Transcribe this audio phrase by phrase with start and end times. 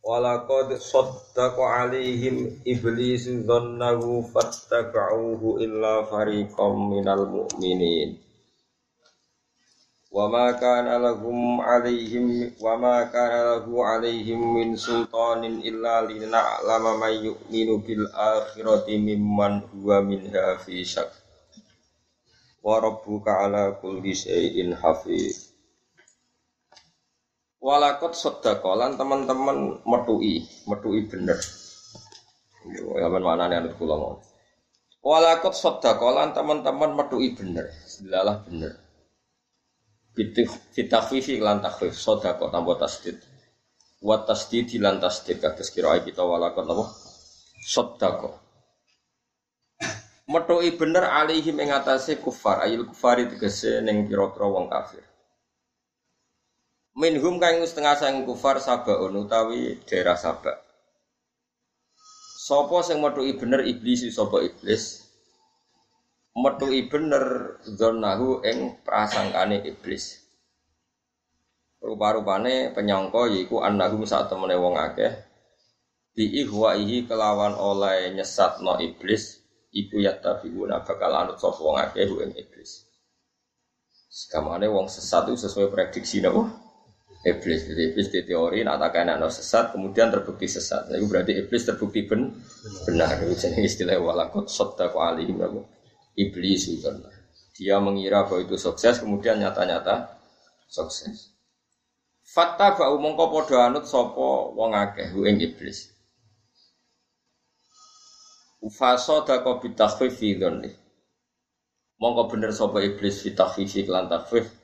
[0.00, 8.16] Walaqad saddaqa alaihim iblisu dhannahu fattaba'uhu illa fariqam minal mu'minin.
[10.10, 17.14] Wa ma kana lahum alaihim wa ma kana lahu alaihim min sultanin illa lina'lama man
[17.20, 21.12] yu'minu bil akhirati mimman huwa minha fi syak.
[22.64, 25.49] Wa rabbuka ala kulli syai'in hafiz.
[27.60, 31.36] Walakot sodakolan teman-teman metui, metui bener.
[32.96, 34.16] Ya mana nih anut kula mau.
[35.04, 38.80] Walakot sodakolan teman-teman metui bener, selalah bener.
[40.72, 43.20] Fitafifi lan takhfif sodako tanpa tasdid.
[44.00, 46.84] Wat tasdid lan tasdid kados kira kita walakot apa?
[47.60, 48.40] Sodako.
[50.32, 55.09] Metui bener alihim ing atase kufar, ayil kufari tegese ning wong kafir.
[56.98, 60.58] Minhum kang setengah sang kufar sabaun utawi daerah Sabak.
[62.40, 65.06] Sopo sing metuki bener iblis sapa iblis?
[66.34, 70.18] Metuki bener zonahu ing prasangkane iblis.
[71.78, 75.14] Rupa-rupane penyangka yaiku annahu sak temene wong akeh
[76.10, 79.38] bi ihwaihi kelawan oleh nyesatno iblis
[79.70, 82.82] iku yattabiuna bakal anut sapa wong akeh ing iblis.
[84.10, 86.69] Sekamane wong sesat itu sesuai prediksi napa?
[87.24, 87.68] Iblis.
[87.68, 90.88] Jadi iblis di teori nak tak kena sesat, kemudian terbukti sesat.
[90.92, 92.32] Itu berarti iblis terbukti ben
[92.88, 93.20] benar.
[93.20, 95.40] Itu jenis istilah walakot sota alihim
[96.16, 96.88] iblis itu.
[97.60, 100.16] Dia mengira bahwa itu sukses, kemudian nyata-nyata
[100.64, 101.36] sukses.
[102.24, 105.90] Fakta bau mongko podo anut sopo wong akeh ing iblis.
[108.62, 110.36] Ufaso dako bitakhfif fi
[112.00, 114.59] Mongko bener sopo iblis fitakhfif lan takhfif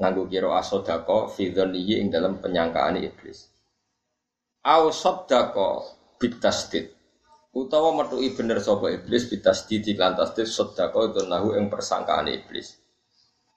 [0.00, 3.52] nganggo kira asodako fidhoniyi ing dalam penyangkaan iblis.
[4.62, 5.84] Au sodako
[6.22, 6.94] bitasdid
[7.52, 12.78] utawa metui bener sapa iblis bitasdid lan tasdid sodako nahu ing persangkaan iblis.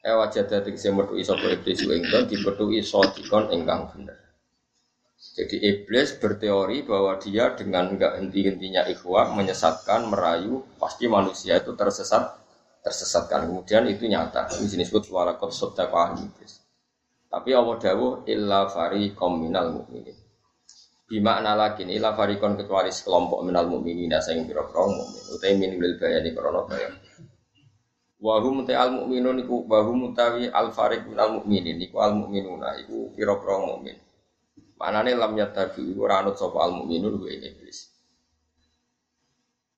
[0.05, 4.17] Ewa jada tegese metui sapa iblis ing don dipetui sodikon ingkang bener.
[5.15, 12.44] Jadi iblis berteori bahwa dia dengan enggak henti-hentinya ikhwah menyesatkan, merayu, pasti manusia itu tersesat
[12.85, 13.49] tersesatkan.
[13.49, 14.45] Kemudian itu nyata.
[14.53, 16.61] Ini jenis disebut walakot sodaqah iblis.
[17.25, 20.13] Tapi Allah dawuh illa fariqom minal mu'minin.
[21.09, 25.21] Bima lakin illa fariqon kecuali sekelompok minal mu'minin sing pira-pira mukmin.
[25.33, 26.93] Utai min lil bayani krana bayan.
[28.21, 33.09] Wa hum al mu'minun iku wa hum al fariq minal mu'minin iku al mu'minuna iku
[33.17, 33.97] pira-pira mukmin.
[34.77, 37.94] Manane lam yatabi ora anut sapa al mu'minun wa iblis.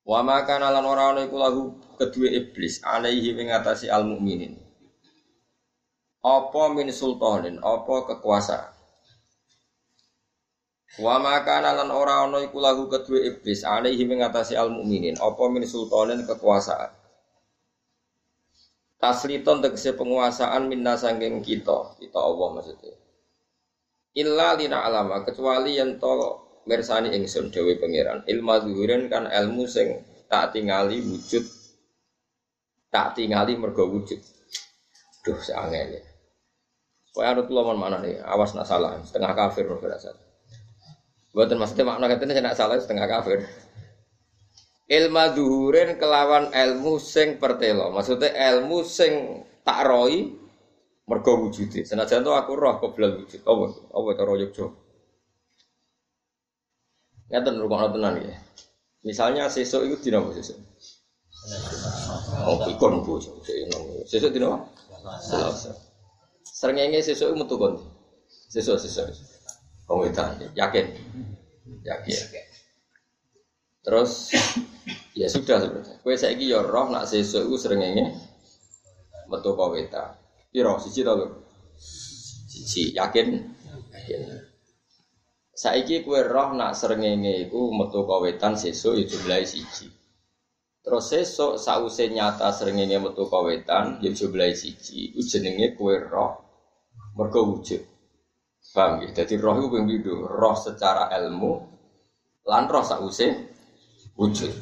[0.07, 4.55] Wa ma kana lan ora ana iku lahu kedue iblis alaihi ing ngatasi al mukminin.
[6.23, 8.71] Apa min sultanin, apa kekuasaan.
[11.03, 15.19] Wa ma kana lan ora ana iku lahu kedue iblis alaihi ing ngatasi al mukminin,
[15.19, 16.95] apa min sultanin kekuasaan.
[19.03, 22.95] Tasliton tegese penguasaan minna sangking kita, kita Allah maksudnya.
[24.15, 30.03] Illa lina alama kecuali yang to mirsani ingsun dewi pangeran ilmu zuhurin kan ilmu sing
[30.27, 31.43] tak tingali wujud
[32.91, 34.19] tak tingali mergo wujud
[35.23, 36.03] duh seangel ya
[37.17, 40.13] Pokoknya ada tuh mana nih, awas nak salah, setengah kafir loh berasa.
[41.33, 43.41] Buatan maksudnya makna katanya nak salah setengah kafir.
[44.85, 50.29] Ilmu zuhurin kelawan ilmu sing pertelo, maksudnya ilmu sing tak roi
[51.09, 51.73] mergo wujud.
[51.81, 53.41] Senajan tuh aku roh kok belum wujud.
[53.49, 53.65] Oh,
[54.13, 54.53] itu roh yuk
[57.27, 58.35] Ngeten rumah tenan ya.
[59.03, 60.57] Misalnya sesuk itu dina apa sesuk?
[62.47, 63.19] Oh, ikon bu,
[64.07, 64.65] sesuk dina apa?
[65.19, 65.71] Selasa.
[66.43, 67.77] Srengenge sesuk metu kon.
[68.27, 69.11] Sesuk sesuk.
[69.87, 70.87] Wong wedan yakin.
[71.83, 72.19] Yakin.
[73.83, 74.35] Terus
[75.15, 75.95] ya sudah sebenarnya.
[76.03, 78.15] Kowe saiki ya roh nak sesuk iku srengenge
[79.27, 80.15] metu kok wedan.
[80.47, 81.13] Piro siji to,
[82.47, 83.35] Siji, yakin?
[83.93, 84.21] Yakin.
[85.57, 89.89] Saiki kue roh nak serengenge iku metu kawetan sesuk ya jumlahe siji.
[90.85, 95.09] Terus sesuk sause nyata serengenge metu kawetan ya jumlahe siji.
[95.09, 96.37] Iku jenenge kue roh
[97.17, 97.81] mergo wujud.
[98.69, 99.09] Paham ya?
[99.17, 99.89] Jadi roh itu ping
[100.29, 101.53] roh secara ilmu
[102.45, 103.27] lan roh sause
[104.13, 104.53] wujud.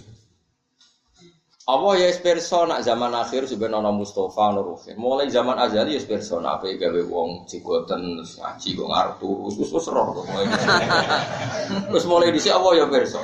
[1.66, 4.94] Apa ya perso nak zaman akhir sebenarnya nono Mustafa Nurufi.
[5.02, 9.70] Mulai zaman azali ya perso nak apa gawe wong cigoten ngaji kok ngarep terus terus
[9.74, 10.14] terus roh
[11.90, 13.18] Terus mulai dhisik apa ya perso.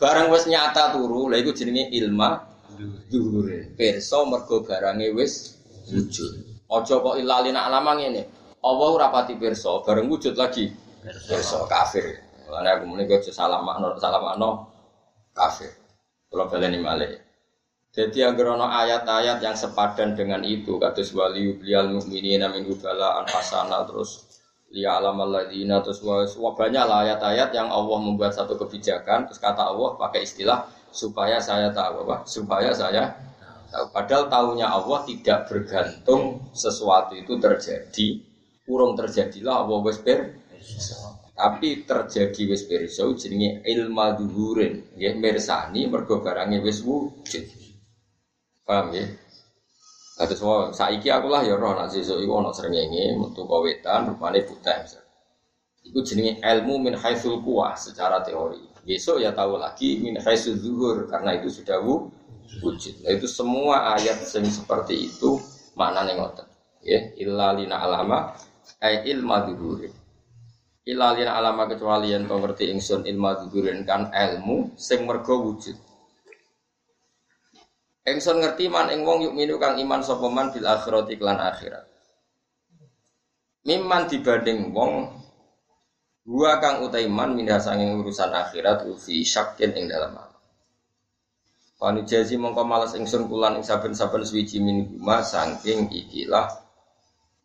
[0.00, 2.32] Barang wis nyata turu, lha iku jenenge ilma
[3.12, 3.76] dhuwure.
[3.76, 5.52] Perso mergo barange wis
[5.92, 6.64] wujud.
[6.72, 8.24] Aja kok ilalina alama ngene.
[8.64, 10.72] Allah ora perso, bareng wujud lagi
[11.04, 12.24] perso kafir.
[12.48, 14.64] Lan aku muni salah makna salah makna
[15.36, 15.87] kafir.
[16.28, 17.12] Kalau baleni malih.
[17.88, 24.28] Jadi agar ayat-ayat yang sepadan dengan itu, kata wali belial mukminin min hubala anfasana terus
[24.68, 29.64] liya alam ladina terus wah banyak lah ayat-ayat yang Allah membuat satu kebijakan terus kata
[29.64, 33.16] Allah pakai istilah supaya saya tahu apa supaya saya
[33.72, 38.20] tahu padahal tahunya Allah tidak bergantung sesuatu itu terjadi
[38.68, 40.04] kurang terjadilah Allah wes
[41.38, 47.46] tapi terjadi wis pirsa jenenge ilma duhurin nggih mirsani mergo barange wis wujud
[48.66, 49.06] paham nggih
[50.18, 54.42] Kata semua, saiki aku lah ya roh nak sesuk iku ana srengenge metu kawetan rupane
[54.42, 55.06] putih misal.
[55.86, 58.58] Iku jenenge ilmu min haitsul kuwah secara teori.
[58.82, 63.06] Besok ya tahu lagi min haitsul zuhur karena itu sudah wujud.
[63.06, 65.38] Nah itu semua ayat yang seperti itu
[65.78, 66.50] maknane ngoten.
[66.82, 68.34] Ya, illa lina alama
[68.82, 69.94] ay ilma dhuhurin
[70.88, 75.76] ilalin alama kecuali yang kau ngerti ingsun ilmu gugurin kan ilmu sing mergo wujud.
[78.08, 81.84] Ingsun ngerti man ing wong yuk minu kang iman sopeman bil akhirat iklan akhirat.
[83.68, 85.12] Miman dibanding wong
[86.24, 90.16] gua kang utaiman mindah sanging urusan akhirat ufi syakin ing dalam
[91.78, 96.50] Panu jazi mongko malas ingsun kulan ing saben-saben suwiji min guma saking ikilah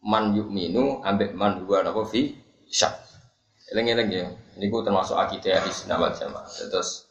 [0.02, 2.34] man yuk minu ambek man gua napa fi
[2.66, 3.03] syak.
[3.74, 4.30] Eleng-eleng ya.
[4.54, 6.46] Ini ku termasuk akidah di wal jamaah.
[6.46, 7.10] Terus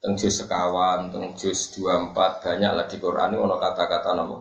[0.00, 4.40] teng juz sekawan, teng juz 24 banyak lah di Quran ini kata-kata nama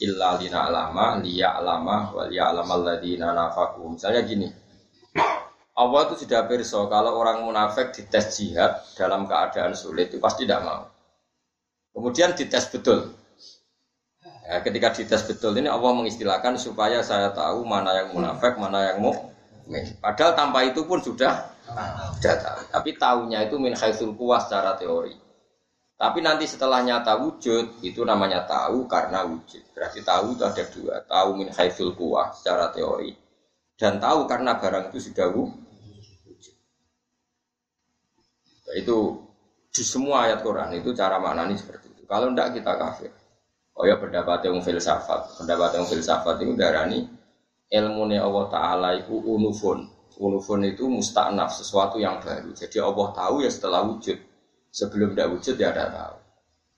[0.00, 3.96] illa lina alama, liya alama, wal ya alamal ladina nafaku.
[3.96, 4.48] Misalnya gini,
[5.76, 10.68] Allah itu sudah perso kalau orang munafik dites jihad dalam keadaan sulit itu pasti tidak
[10.68, 10.84] mau.
[11.96, 13.16] Kemudian dites betul.
[14.44, 19.00] Ya, ketika dites betul ini Allah mengistilahkan supaya saya tahu mana yang munafik, mana yang
[19.00, 19.16] mau
[20.02, 21.46] Padahal tanpa itu pun sudah
[22.18, 22.60] sudah tahu.
[22.74, 25.14] Tapi tahunya itu min haitsul kuwas secara teori.
[26.00, 29.62] Tapi nanti setelah nyata wujud itu namanya tahu karena wujud.
[29.76, 30.94] Berarti tahu itu ada dua.
[31.06, 33.14] Tahu min haitsul kuwas secara teori
[33.80, 36.54] dan tahu karena barang itu sudah wujud.
[38.76, 38.98] Itu
[39.70, 42.02] di semua ayat Quran itu cara maknanya seperti itu.
[42.04, 43.12] Kalau tidak kita kafir.
[43.78, 47.08] Oh ya pendapat yang filsafat, pendapat yang filsafat itu darani
[47.70, 49.86] ilmu Allah Ta'ala itu unufun.
[50.20, 52.52] Unufun itu musta'naf sesuatu yang baru.
[52.52, 54.18] Jadi Allah tahu ya setelah wujud.
[54.70, 56.16] Sebelum tidak wujud ya tidak tahu.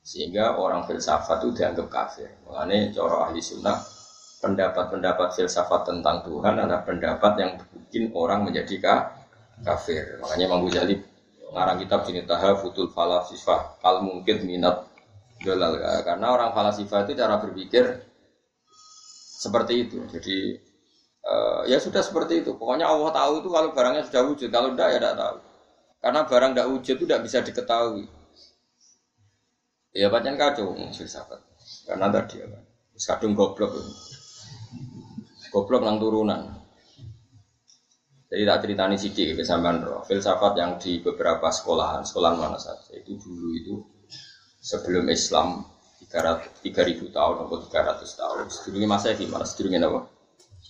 [0.03, 2.31] Sehingga orang filsafat itu dianggap kafir.
[2.47, 3.79] Makanya cara ahli sunnah
[4.43, 8.79] pendapat-pendapat filsafat tentang Tuhan adalah pendapat yang bikin orang menjadi
[9.63, 10.19] kafir.
[10.23, 10.97] Makanya Imam Ghazali
[11.53, 12.27] ngarang kitab jenis
[12.59, 14.87] futul falasifah al mungkin minat
[15.43, 15.79] dolal.
[16.03, 18.03] Karena orang falasifah itu cara berpikir
[19.43, 19.99] seperti itu.
[20.11, 20.59] Jadi
[21.27, 22.55] uh, ya sudah seperti itu.
[22.59, 25.37] Pokoknya Allah tahu itu kalau barangnya sudah wujud, kalau tidak ya tidak tahu.
[26.03, 28.05] Karena barang tidak wujud itu tidak bisa diketahui.
[29.93, 31.41] Ya banyak kacau filsafat.
[31.87, 32.47] Karena tadi ya
[33.13, 33.77] kadung goblok.
[35.53, 36.63] Goblok nang turunan.
[38.33, 39.45] Jadi tak ceritani sidik ke
[39.85, 40.01] roh.
[40.09, 43.75] Filsafat yang di beberapa sekolahan, sekolahan mana saja itu dulu itu
[44.57, 45.69] sebelum Islam
[46.09, 48.37] 300, 3000 tahun atau 300 tahun.
[48.49, 50.01] Sedurunge Masehi, mana sedurunge apa?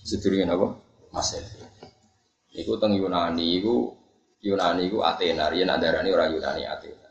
[0.03, 0.67] Sedurunge napa?
[1.15, 1.63] Masehi.
[2.53, 3.95] Iku teng Yunani iku
[4.43, 7.09] Yunani iku Athena, riyen andarane ora Yunani Athena.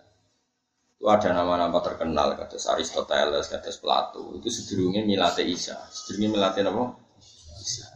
[0.99, 4.37] Itu ada nama-nama terkenal kata Aristoteles, kata Plato.
[4.37, 5.79] Itu sedurunge milate Isa.
[5.89, 6.93] Sedurunge milate napa?
[7.57, 7.87] Isa.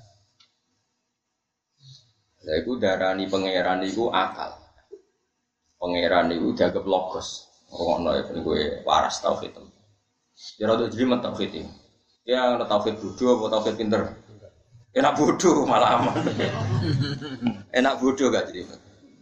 [2.45, 4.57] Lah iku darani pangeran iku akal.
[5.77, 7.45] Pangeran iku dianggap logos.
[7.69, 9.53] Ngono ya gue waras tauhid.
[10.57, 11.65] Ya rada jelimet tauhid iki.
[12.25, 14.01] Ya tauhid bodoh apa tauhid pinter?
[14.95, 16.23] Enak bodoh malah aman.
[17.75, 18.63] Enak bodoh gak jadi.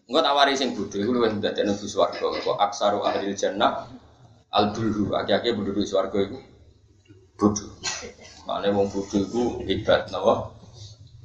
[0.05, 2.21] Enggak tawari sing bodoh iku luwih ndadekno bu swarga.
[2.21, 3.89] Kok aksaru ahli jannah
[4.53, 5.17] al bulhu.
[5.17, 6.37] Akeh-akeh penduduk swarga iku
[7.33, 7.73] bodoh.
[8.45, 10.53] Mane wong bodoh iku hebat napa?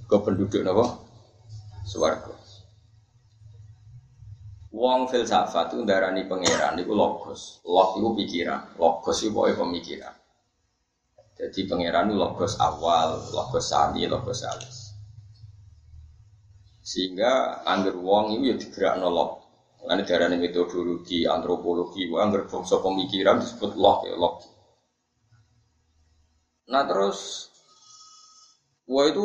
[0.08, 0.96] Kok penduduk napa?
[1.84, 2.32] Swarga.
[4.72, 7.60] Wong filsafat itu darani pangeran itu logos.
[7.64, 10.12] Log itu pikiran, logos itu pemikiran.
[11.38, 14.90] Jadi pangeran logos awal, logos sani, logos alis.
[16.82, 19.46] Sehingga angger wong itu ya digerak nolok.
[19.78, 24.42] Ini darah metodologi, antropologi, angger bangsa pemikiran disebut log ya log.
[26.68, 27.48] Nah terus
[28.88, 29.20] Wah itu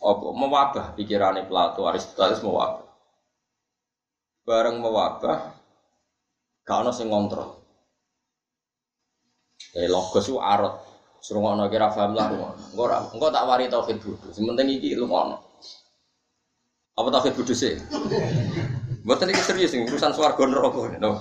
[0.00, 2.88] apa, mewabah pikirannya Plato, Aristoteles mewabah.
[4.48, 5.52] Bareng mewabah,
[6.64, 7.60] gak ada yang ngontrol.
[9.76, 10.89] Eh logos itu arot.
[11.20, 12.56] Suruh ngono kira paham lah ngono.
[13.12, 14.32] Engko tak wari tauhid bodho.
[14.32, 15.36] Sementing iki lu ngono.
[16.96, 17.76] Apa tauhid bodho sih?
[19.04, 20.96] Mboten iki serius nih urusan swarga neraka.
[20.96, 21.12] No.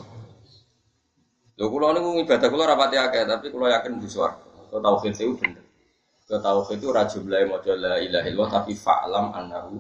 [1.60, 4.39] Lho kula niku ibadah kula rapati akeh tapi kula yakin di swarga.
[4.72, 5.63] Tauhid itu bener.
[6.24, 9.77] Ke tauhid itu ora jumlahe maca la ilaha illallah tapi fa'lam annahu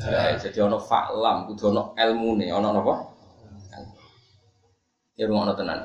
[0.00, 2.94] Ya, jadi ono fa'lam, kudu ono ilmune, ono napa?
[5.16, 5.84] Ya ono tenan.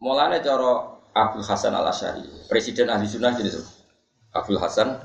[0.00, 3.60] Mulane cara Abdul Hasan Al Asyari, presiden ahli sunnah jenis
[4.32, 4.96] Abdul Hasan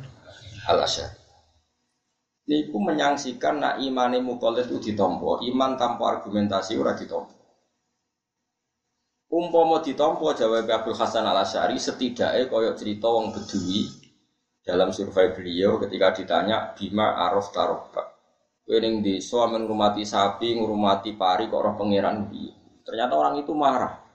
[0.72, 1.20] Al Asyari.
[2.48, 7.36] Niku menyangsikan nak imane mukallaf itu ditompo, iman tanpa argumentasi ora ditompo.
[9.28, 13.92] Umpama ditompo jawab Abdul Hasan Al Asyari setidaknya koyok cerita wong Bedui
[14.64, 18.16] dalam survei beliau ketika ditanya bima araf taroba.
[18.64, 22.48] Wening di suami ngurumati sapi, ngurumati pari, kok roh pangeran di.
[22.84, 24.07] Ternyata orang itu marah.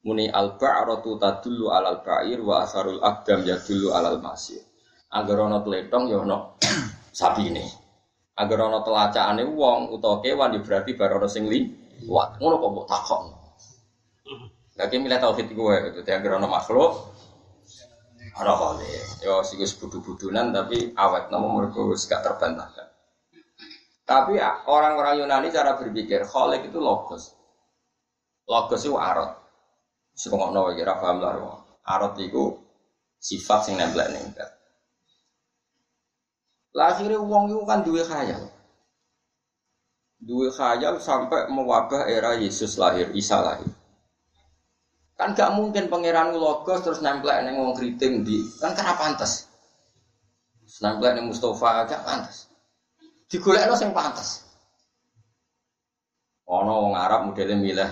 [0.00, 4.64] Muni al ba'ratu tadullu alal ba'ir wa asarul agam yadullu alal masir.
[5.12, 6.20] Agar ono tletong ya
[7.20, 7.66] sapi ini.
[8.40, 12.40] Agar ono telacakane wong utawa kewan ya berarti baru ono sing liwat.
[12.40, 13.20] Ngono kok mbok takok.
[14.80, 16.92] Lagi milih tauhid gue itu dia agar ono makhluk
[18.40, 18.88] ora kali.
[19.20, 22.88] Yo sigus budu-budunan tapi awet nama mereka gak terbantahkan.
[24.08, 27.36] Tapi orang-orang Yunani cara berpikir kholik itu logos.
[28.48, 29.39] Logos itu arot.
[30.14, 31.34] Sengokno iki ora paham lah.
[31.86, 32.54] Arot itu
[33.20, 34.60] sifat sing nempel ning dat.
[36.70, 38.46] Lahirnya wong itu kan duwe khayal.
[40.22, 43.68] Duwe khayal sampai mewabah era Yesus lahir, Isa lahir.
[45.18, 49.50] Kan gak mungkin pangeran logos terus nempel neng wong keriting di kan karena pantas.
[50.80, 52.48] Nempel neng Mustafa gak pantas.
[53.28, 54.48] Digolekno sing pantas.
[56.48, 57.90] Ono wong Arab modelnya milih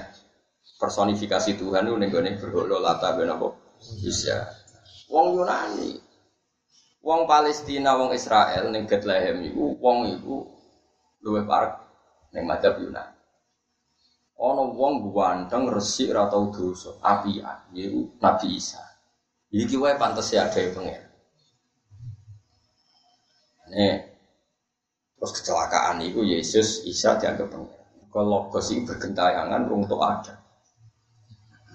[0.79, 3.47] personifikasi Tuhan itu ning gone berhala lata apa
[3.99, 4.47] bisa.
[5.11, 5.99] Wong Yunani,
[7.03, 10.47] wong Palestina, wong Israel ning Bethlehem iku wong iku
[11.27, 11.75] luwih parek
[12.33, 13.19] ning Yunani.
[14.39, 18.79] Ono wong ganteng resik ora tau dosa, apian, yaiku Nabi Isa.
[19.51, 21.03] Iki wae pantes ya ada pengen.
[23.75, 23.99] Nih,
[25.19, 27.75] terus kecelakaan itu Yesus Isa dianggap pengen.
[28.15, 30.48] Kalau logos itu bergentayangan untuk ada.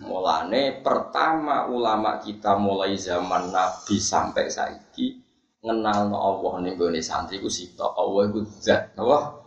[0.01, 5.21] Mulane pertama ulama kita mulai zaman Nabi sampai saiki
[5.63, 9.38] ngenal no Allah nih gue santri ku sito Allah itu zat Allah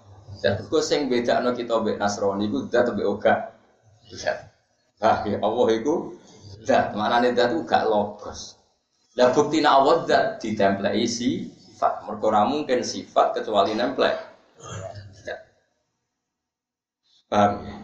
[0.41, 3.53] dan gue sing beda no kita be Nasrani ku zat be oga
[4.15, 4.55] zat.
[5.03, 5.37] Nah ya?
[5.43, 6.15] Allah itu
[6.63, 6.95] zat.
[6.95, 8.55] Mana nih zat gak logos.
[9.19, 14.15] Lah bukti na Allah zat ditempel isi sifat mereka mungkin sifat kecuali nempel
[15.27, 15.41] zat.
[17.29, 17.77] Paham ya?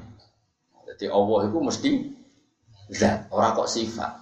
[0.92, 1.90] Jadi Allah itu mesti
[2.92, 4.12] zat, orang kok sifat.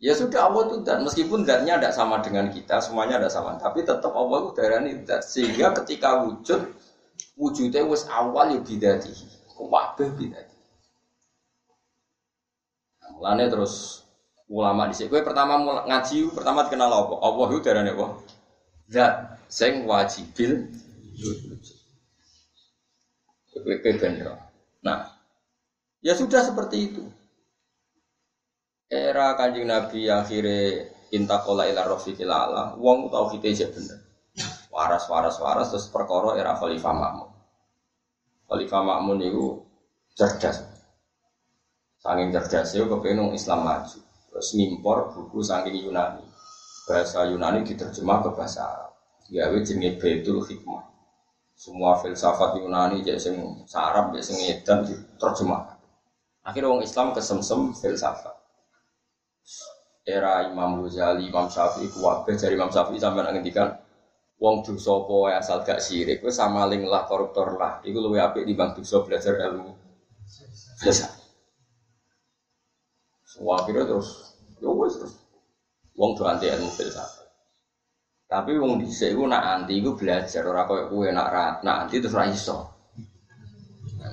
[0.00, 3.84] Ya sudah Allah itu zat, meskipun zatnya tidak sama dengan kita, semuanya tidak sama, tapi
[3.84, 5.22] tetap Allah itu darani zat.
[5.26, 6.72] Sehingga ketika wujud,
[7.36, 9.12] wujudnya wis awal ya bidati,
[9.52, 10.56] kabeh bidati.
[13.04, 14.06] Nah, mulane terus
[14.48, 17.14] ulama di sini, pertama ngaji, pertama kenal apa?
[17.20, 18.06] Allah itu darani apa?
[18.88, 19.14] Zat,
[19.52, 20.64] sing wajibil
[21.20, 21.76] wujud.
[24.80, 25.12] Nah,
[26.00, 27.04] ya sudah seperti itu
[28.90, 33.98] era kanjeng Nabi akhirnya intakola ila rofiqil ala, wong tau kita aja bener.
[34.70, 37.30] Waras, waras, waras, terus perkara era Khalifah Makmun.
[38.50, 39.62] Khalifah Makmun itu
[40.18, 40.66] cerdas.
[42.02, 43.98] Saking cerdas itu kepenung Islam maju.
[44.30, 46.26] Terus ngimpor buku saking Yunani.
[46.86, 48.90] Bahasa Yunani diterjemah ke bahasa Arab.
[49.30, 50.86] Gawe jenenge Baitul Hikmah.
[51.54, 53.36] Semua filsafat Yunani jadi sing
[53.74, 55.78] Arab, jadi sing edan diterjemah.
[56.46, 58.39] Akhirnya orang Islam kesemsem filsafat
[60.10, 63.78] era Imam Ghazali, Imam Syafi'i kuwabe dari Imam Syafi'i sampai ngendikan
[64.42, 67.78] wong dosa apa asal gak sirik wis samaling lah koruptor lah.
[67.86, 69.70] Iku luwih apik bang dosa belajar ilmu.
[70.80, 71.20] Filsafat
[73.30, 75.14] semua akhirnya terus yo wis terus.
[75.94, 77.30] Wong do anti ilmu filsafat.
[78.26, 80.42] Tapi wong dhisik iku nak anti iku belajar.
[80.42, 82.58] Ora koyo kowe nak ra nak anti terus ra iso.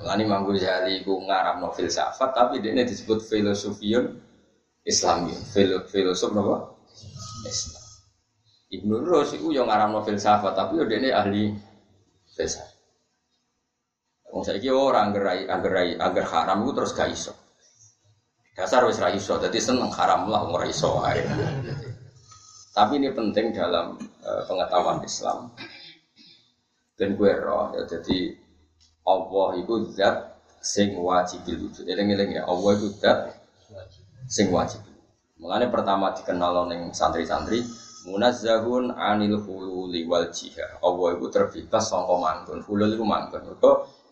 [0.06, 4.27] Lani Imam Ghazali iku ngaramno filsafat tapi dia disebut filosofiun
[4.88, 5.36] Islam ya,
[5.84, 6.56] filosof apa?
[7.44, 7.84] Islam.
[8.68, 11.52] Ibnu Rus itu yang ngaram filsafat, tapi udah ini ahli
[12.32, 12.76] filsafat.
[14.28, 17.32] Wong saiki orang angger angger angger haram itu terus gak iso.
[18.52, 21.22] Dasar wis ra iso, dadi seneng haram lah ora iso ae.
[22.74, 25.54] Tapi ini penting dalam uh, pengetahuan Islam.
[26.98, 28.34] Dan gue roh, ya, jadi
[29.06, 31.86] Allah itu zat sing wajib wujud.
[31.86, 33.37] Eling-eling ya, Allah itu zat
[34.28, 34.84] sing wajib.
[35.40, 37.64] Mengenai pertama dikenal neng santri-santri,
[38.06, 40.78] munazzahun anil hululi wal jihad.
[40.84, 42.60] Allah itu terbebas sangka mangkun.
[42.62, 43.02] Hulul itu.
[43.02, 43.70] Mereka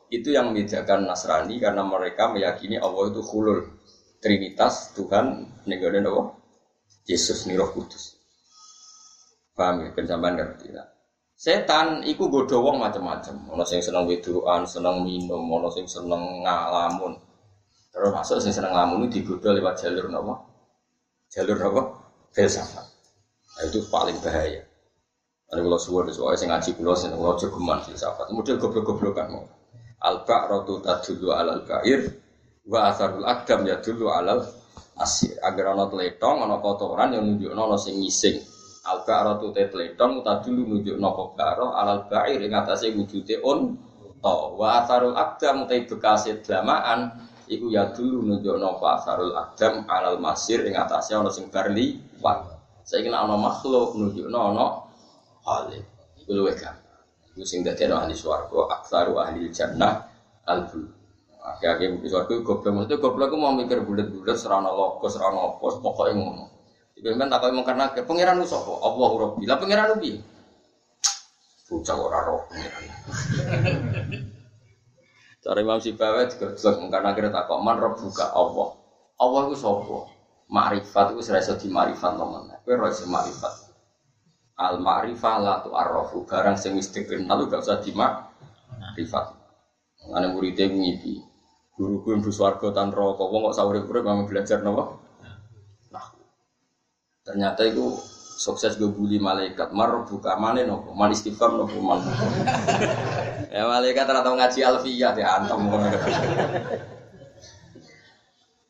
[0.09, 3.69] itu yang membedakan Nasrani karena mereka meyakini Allah itu hulul.
[4.17, 6.35] Trinitas Tuhan negara Allah
[7.07, 8.17] Yesus nih Roh Kudus.
[9.55, 9.89] Paham ya?
[9.95, 10.87] Pencaman ngerti lah.
[11.37, 13.53] Setan iku godho wong macam-macam.
[13.53, 17.26] Ono sing seneng wedoan, seneng minum, ono sing seneng ngalamun.
[17.97, 20.45] Terus masuk sing seneng ngalamun itu digodho lewat jalur napa?
[21.33, 21.83] Jalur napa?
[22.37, 22.85] Filsafat.
[23.57, 24.61] Nah, itu paling bahaya.
[25.49, 28.29] Ada kalau suwon soalnya sing ngaji kulo sing kulo jogeman filsafat.
[28.37, 29.49] Model goblok-goblokan mau.
[30.05, 32.05] Al-ba'ratu tadullu alal ba'ir
[32.69, 34.45] wa asarul akdam ya dulu alal
[35.01, 35.41] asir.
[35.41, 38.45] Agar ana tletong, ana kotoran yang nunjukno ana sing ngising.
[38.93, 43.73] Al ba'ratu te tletong dulu nunjuk nopo baro alal ba'ir ing atase wujude on
[44.21, 50.67] wa atharul aqdam te bekase dlamaan iku ya dulu nunjuk nopo atharul aqdam alal masir
[50.67, 52.39] ing atase ana sing bar liwat
[52.83, 54.83] saiki nek ana makhluk nunjuk ana
[55.47, 55.79] hale
[56.19, 57.03] iku luwih gampang
[57.35, 60.07] iku sing dadi ahli swarga aktsaru ahli jannah
[60.47, 60.97] al bul
[61.47, 66.19] Akhirnya mungkin suatu goblok, maksudnya goblok aku mau mikir bulat-bulat, serana logo, serana apa, pokoknya
[66.19, 66.45] ngono.
[66.99, 68.73] Ibu tak kau mau karena pangeran sapa?
[68.83, 69.45] Allah Rabbi.
[69.47, 70.19] Lah pangeran piye?
[71.71, 72.43] Bocah ora roh.
[75.47, 76.59] Cara Imam juga jelas
[76.91, 78.75] karena kira tak kok man buka Allah.
[79.15, 80.11] Allah itu sapa?
[80.51, 82.51] Ma'rifat itu serasa di ma'rifat teman.
[82.67, 83.55] Kowe ora ma'rifat.
[84.59, 89.25] Al ma'rifah la tu arrafu barang sing wis dikenal gak usah di ma'rifat.
[90.11, 91.23] Ana muridé ngipi.
[91.79, 93.23] Guru ku mlebu swarga tan neraka.
[93.23, 94.99] Wong kok sawure-urip belajar napa?
[97.27, 97.95] Ternyata itu
[98.37, 99.73] sukses gue bully malaikat.
[99.73, 100.93] Mar buka mana nopo?
[100.93, 101.81] Mal istighfar nopo?
[101.81, 102.05] Mal.
[103.49, 105.57] Ya malaikat rata ngaji alfiyah ya antem.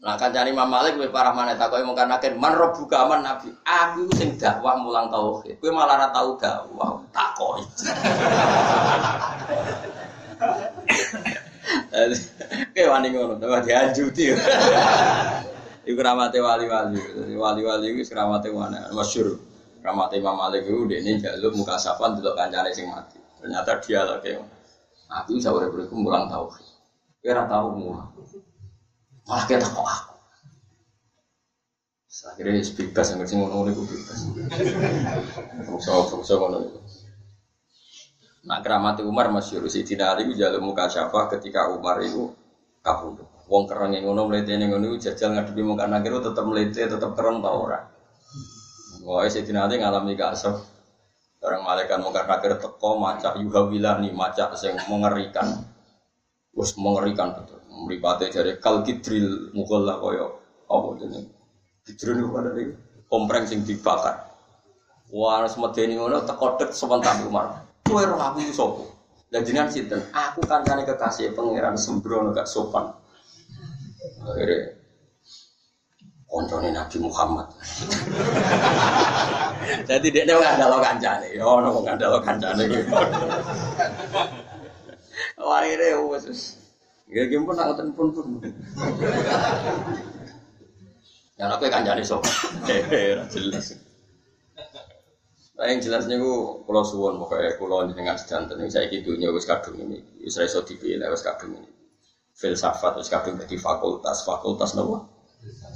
[0.07, 3.11] Nah kan cari Imam Malik gue parah mana tak kau mau karena kan man buka
[3.11, 3.51] man nabi.
[3.67, 5.59] Aku sing dakwah mulang tauhid.
[5.59, 7.67] Gue malah rata tahu dakwah tak koi
[12.77, 14.31] Kayak wani ngono, tambah dianjuti.
[15.87, 17.01] Iku ramate wali-wali.
[17.35, 18.93] Wali-wali iku ramate mana?
[19.87, 23.23] Ramate Imam Malik iku ini jaluk muka safan delok kancane sing mati.
[23.39, 24.35] Ternyata dia lagi
[25.07, 26.51] Aku bisa urip-urip mulang tau.
[27.23, 28.11] Kira tahu mulang.
[29.31, 30.15] Malah kita kok aku.
[32.27, 34.19] Akhirnya bebas yang ngerti ngono itu bebas.
[35.71, 36.79] Bungsa-bungsa ngono itu.
[38.51, 42.35] Nah keramat Umar masyhur Sidina Ali jaluk muka syafa ketika Umar itu
[42.83, 43.23] kabur.
[43.47, 47.15] Wong kereng yang ngono melete yang ngono jajal ngadepi mau kan akhirnya tetap melete tetap
[47.15, 47.95] kereng tau ora.
[49.07, 50.59] Wah si Ali ngalami kasar.
[51.39, 53.71] Orang malaikat mau kan akhir teko macak yuha
[54.03, 55.63] nih macak yang mengerikan.
[56.59, 57.63] Wes mengerikan betul.
[57.71, 61.31] Meripate dari kal kidril lah koyo apa jeneng.
[61.87, 62.67] Kidril pada dari
[63.07, 64.27] kompreng sing dibakar.
[65.15, 67.63] Wah semedeni ngono teko dek sebentar Umar.
[67.87, 68.83] Kowe roh aku sapa?
[69.31, 70.03] Dan jenengan sinten?
[70.11, 72.91] Aku kancane kekasih pangeran sembrono gak sopan
[74.27, 74.76] akhirnya
[76.27, 77.47] koncone Nabi Muhammad.
[79.89, 82.91] Jadi dia nggak ada lo kancane, oh no nggak ada lo kancane gitu.
[85.41, 86.61] Akhirnya khusus,
[87.09, 88.27] gak gimana pun angkatan pun pun.
[91.39, 92.23] Yang aku kancane sok,
[93.35, 93.67] jelas.
[95.57, 99.81] Nah, yang jelasnya ku pulau suwon pokoknya pulau dengan sedanten ini saya gitu wis kadung
[99.81, 101.69] ini, wis iso dipilih wis kadung ini
[102.37, 105.16] filsafat terus kadung di fakultas fakultas nopo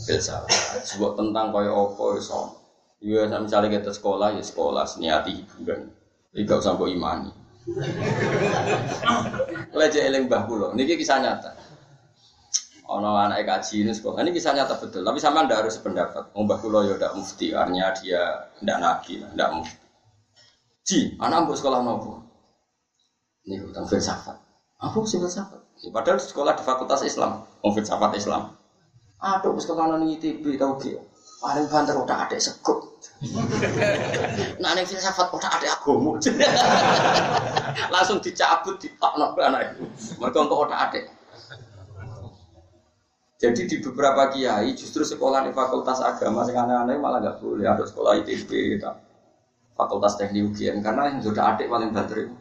[0.06, 2.56] filsafat sebut tentang kaya apa iso
[3.00, 5.90] ya misalnya kita sekolah ya sekolah niati hiburan
[6.34, 7.30] gak usah imani.
[9.74, 10.72] Lejek eling mbah kula.
[10.74, 11.50] Niki kisah nyata.
[12.90, 14.22] Ono anak kaji ini sekolah.
[14.22, 15.06] Ini kisah nyata betul.
[15.06, 16.34] Tapi sama ndak harus sependapat.
[16.34, 17.54] Mbah kula ya ndak mufti.
[17.54, 18.22] Artinya dia
[18.62, 19.86] ndak nabi ndak mufti.
[20.86, 22.12] Ji anak mbok sekolah nopo?
[23.46, 24.36] Ini tentang filsafat.
[24.80, 25.60] Apa sih filsafat?
[25.80, 28.52] Padahal sekolah di Fakultas Islam, filsafat Islam.
[29.20, 30.96] Aduh, sekolah nang ITB tau ge.
[31.40, 32.84] Paling banter udah ada sekut.
[34.60, 36.16] nah, ning filsafat udah ada agama.
[37.94, 39.84] Langsung dicabut di no anak itu.
[40.20, 41.00] Mereka untuk udah ada.
[43.40, 47.88] Jadi di beberapa kiai justru sekolah di fakultas agama sing aneh-aneh malah gak boleh ada
[47.88, 48.92] sekolah ITB gitu.
[49.72, 52.36] Fakultas Teknik UGM karena yang sudah adik paling banter itu.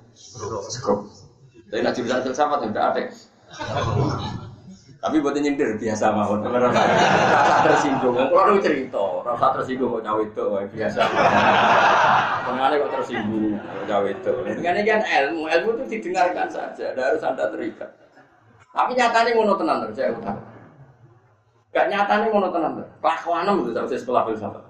[1.72, 3.08] Tapi nak jurusan filsafat yang sudah adik.
[5.00, 6.44] Tapi buat nyindir biasa mawon.
[6.44, 8.20] Rasa tersinggung.
[8.20, 11.00] Kalau lu cerita, rasa tersinggung kok cawe itu biasa.
[12.44, 14.34] Pengen kok tersinggung kok cawe itu.
[14.60, 17.90] Dengan kan ilmu, ilmu itu didengarkan saja, tidak harus anda terikat.
[18.76, 20.38] Tapi nyatanya ngono tenan saya utang.
[21.72, 22.72] Gak nyatanya ngono tenan.
[23.00, 24.64] Kelakuanem itu saya sekolah filsafat.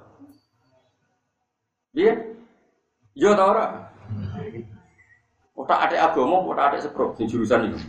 [1.98, 2.14] Iya,
[3.18, 3.92] Yo tau ora?
[5.58, 7.80] Otak adik agama, otak adik seprok di jurusan itu.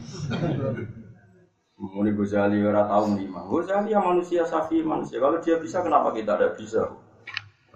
[1.80, 3.40] Muni Ghazali ora tahu lima.
[3.48, 5.16] Ghazali yang manusia safi manusia.
[5.16, 6.84] Kalau dia bisa, kenapa kita tidak bisa?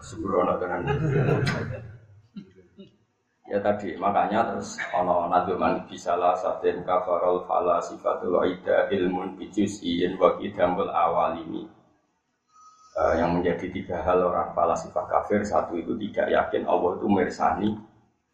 [0.04, 0.84] Sembrono tenan.
[3.48, 10.36] Ya tadi, makanya terus ono naduman bisalah satin kafarol fala sifatul aida ilmun bijusiyin wa
[10.36, 11.68] kidamul awal ini
[12.96, 17.68] uh, yang menjadi tiga hal orang falasifah kafir satu itu tidak yakin Allah itu mersani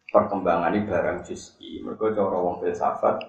[0.09, 3.19] perkembangan barang juz'i mereka cara wong filsafat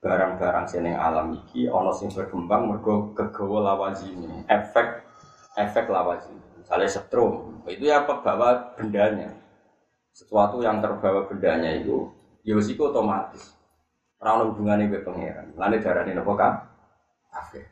[0.00, 5.04] barang-barang seneng alam iki ono sing berkembang mergo kegawa lawazine efek
[5.60, 6.40] efek lawazine.
[6.56, 9.36] Misalnya setrum itu ya pembawa bendanya.
[10.16, 12.08] Sesuatu yang terbawa bendanya itu
[12.44, 13.52] ya itu otomatis.
[14.20, 15.46] Ora hubungannya dengan pangeran.
[15.56, 16.52] Lane darane napa kan
[17.32, 17.64] kafir.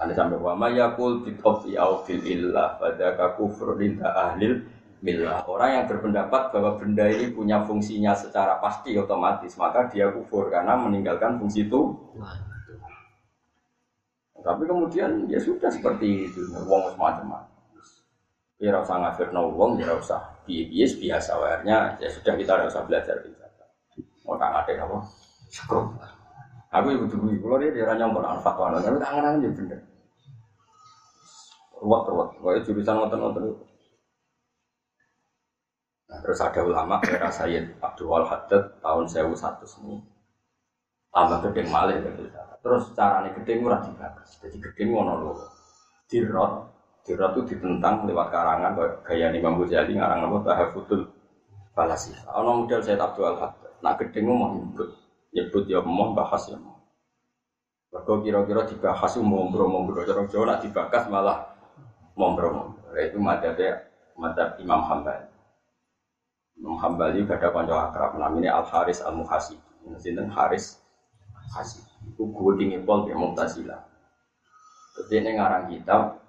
[0.00, 4.64] Ane sampai wa mayakul bitofi au fil illah pada kufur linta ahlil
[5.00, 5.40] milah.
[5.48, 10.76] Orang yang berpendapat bahwa benda ini punya fungsinya secara pasti otomatis, maka dia kufur karena
[10.76, 11.96] meninggalkan fungsi itu.
[14.40, 17.44] Tapi kemudian ya sudah seperti itu, wong semacam
[18.60, 23.16] Ya usah ngafirno wong, ya usah bias biasa warnya, ya sudah kita tidak usah belajar
[23.24, 23.48] bisa.
[24.28, 25.00] Mau tak ada apa?
[25.48, 25.96] Syukur.
[26.70, 29.80] Aku ibu tuh kalau dia dia nyongkol fatwa, tapi tangan-tangan juga bener.
[31.80, 33.64] Ruwet ruwet, kayak jurusan nonton-nonton itu.
[36.10, 40.02] Nah, terus ada ulama era Sayyid Abdul Haddad tahun 1100 ini
[41.14, 42.02] tambah gedeng malih.
[42.60, 44.42] Terus caranya gedeng murah dibakas.
[44.42, 45.32] Jadi gedeng ngono lho.
[46.10, 46.66] Dirot,
[47.06, 48.74] dirot itu ditentang lewat karangan
[49.06, 51.06] gaya Imam Ghazali ngarang nama Tahafutul
[51.70, 52.10] Falasi.
[52.34, 53.72] Ono model Sayyid Abdul Haddad.
[53.78, 54.90] Nah gedeng mau nyebut,
[55.30, 56.82] nyebut ya mau bahas ya mau.
[57.90, 60.02] Mergo kira-kira dibahas mombro-mombro.
[60.06, 61.54] Cara Jawa nak dibakas malah
[62.18, 62.94] mombro-mombro.
[62.98, 63.86] Itu madhabnya
[64.18, 65.29] madhab Imam Hambali.
[66.60, 69.56] Imam Hambali ada kanca akrab namanya Al Haris Al Muhasib.
[69.96, 70.76] Sinten Haris
[71.56, 71.82] Hasib.
[72.12, 73.80] Iku gue pol ya Mu'tazilah.
[75.00, 76.20] Jadi ini ngarang kitab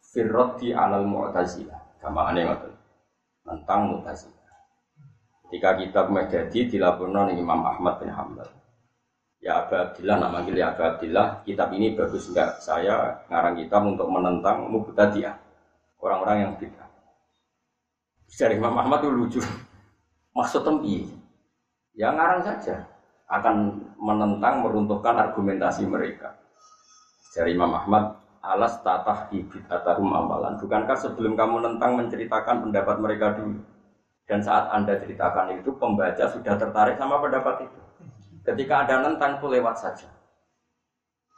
[0.00, 1.98] Firroti alal Mu'tazilah.
[2.00, 2.72] Gampangane ngoten.
[3.44, 4.46] Tentang Mu'tazilah.
[5.46, 8.48] Ketika kitab Medadi dilaporkan oleh Imam Ahmad bin Hambal.
[9.38, 12.58] Ya Abu Abdillah, nama manggil ya Abu Abdillah, kitab ini bagus enggak?
[12.64, 15.36] Saya ngarang kitab untuk menentang Mu'tazilah.
[16.00, 16.85] Orang-orang yang bid'ah.
[18.26, 19.40] Dari Imam Ahmad itu lucu.
[20.34, 21.06] Maksud tempi.
[21.94, 22.84] Ya ngarang saja.
[23.26, 26.34] Akan menentang, meruntuhkan argumentasi mereka.
[27.34, 30.54] Dari Imam Ahmad, alas tatah ibid atahum amalan.
[30.62, 33.58] Bukankah sebelum kamu nentang menceritakan pendapat mereka dulu?
[34.26, 37.80] Dan saat anda ceritakan itu, pembaca sudah tertarik sama pendapat itu.
[38.46, 40.06] Ketika ada nentang itu lewat saja.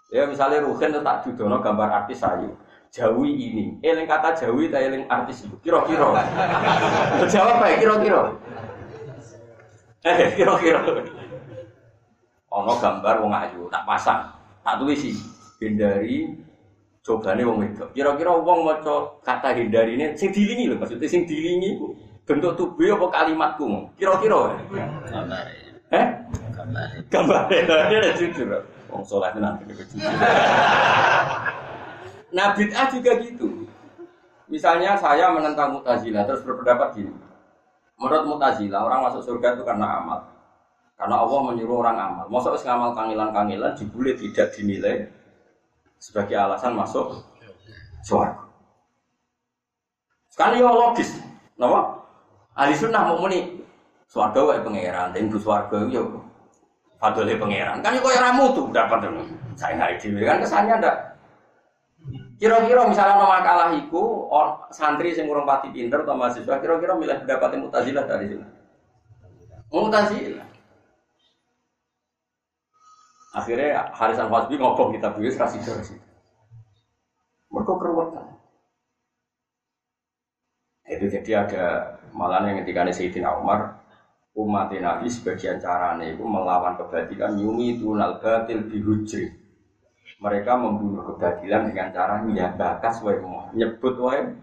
[0.08, 2.52] Ya misalnya Ruhin itu tak dudono gambar artis sayu.
[2.88, 3.64] Jawi ini.
[3.84, 5.56] Eling kata Jawi tak eling artis itu.
[5.60, 6.08] Kira-kira.
[7.28, 8.22] Jawab baik kira-kira.
[10.08, 10.80] Eh kira-kira.
[12.48, 14.32] Ono gambar wong ayu tak pasang.
[14.64, 15.04] Tak tulis.
[15.60, 16.32] Hindari
[17.04, 17.84] cobane wong itu.
[17.92, 21.76] Kira-kira wong maca kata hindari ini sing dilingi lho maksudnya sing dilingi
[22.24, 23.92] bentuk tubuh apa kalimatku.
[24.00, 24.56] Kira-kira.
[25.12, 25.44] Gambar.
[25.92, 26.06] Eh?
[26.56, 26.88] Gambar.
[27.12, 27.42] Gambar.
[27.92, 28.64] Dia jujur.
[28.88, 29.84] Wong tenan jujur.
[32.32, 33.68] Nah bid'ah juga gitu.
[34.48, 37.12] Misalnya saya menentang mutazila terus berpendapat gini.
[38.00, 40.20] Menurut mutazila orang masuk surga itu karena amal.
[40.96, 42.26] Karena Allah menyuruh orang amal.
[42.32, 45.08] Masuk ke ngamal kangilan-kangilan dibully tidak dinilai
[46.00, 47.20] sebagai alasan masuk
[48.04, 48.40] surga.
[50.32, 51.18] Sekarang ya logis.
[51.58, 52.06] Kenapa?
[52.54, 53.58] Ahli sunnah mau muni
[54.08, 56.00] Suarga wae pangeran, dan bu suarga ya
[56.96, 57.84] fadole pangeran.
[57.84, 59.04] Kan kok ya ramu tuh dapat
[59.52, 61.17] Saya nggak dhewe kan kesannya ndak
[62.38, 64.30] Kira-kira misalnya nama makalah iku
[64.70, 68.46] santri sing urung pati pinter atau mahasiswa kira-kira milih pendapat Mu'tazilah dari sini.
[69.74, 70.46] Mu'tazilah.
[73.34, 75.98] Akhirnya Haris Al Fasbi ngobong kita buyus kasih kasih.
[77.50, 78.26] Mereka keruwetan.
[80.86, 81.64] Itu jadi ada
[82.14, 83.82] malah yang ketika Sayyidina Umar
[84.38, 89.37] umat Nabi sebagian caranya itu melawan kebatilan yumi itu batil bihujri
[90.18, 92.18] mereka membunuh kebatilan dengan cara
[92.58, 94.34] bakas wae mau nyebut wae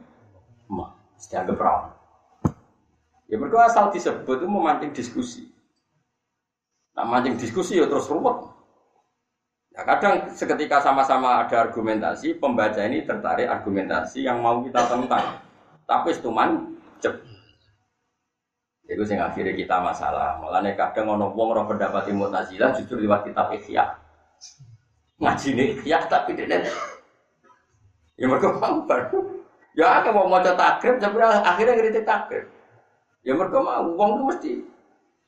[0.72, 1.96] mau dianggap perawan
[3.26, 5.50] Ya berdua asal disebut itu memancing diskusi.
[6.94, 8.54] Nah mancing diskusi ya terus ruwet.
[9.74, 15.42] Ya kadang seketika sama-sama ada argumentasi, pembaca ini tertarik argumentasi yang mau kita tentang.
[15.90, 16.30] Tapi itu
[17.02, 17.16] cep.
[18.86, 20.38] Itu sing akhirnya kita masalah.
[20.38, 23.98] Mulane kadang ono wong roh pendapat Mu'tazilah justru lewat kitab Ihya.
[25.16, 26.68] Ngaji nih Ihya tapi tidak.
[28.16, 29.20] Ya mereka mau baru.
[29.76, 32.48] Ya aku mau mau takrib, sebenarnya akhirnya kritik takrib.
[33.28, 34.54] Ya mereka mau, uang itu mesti.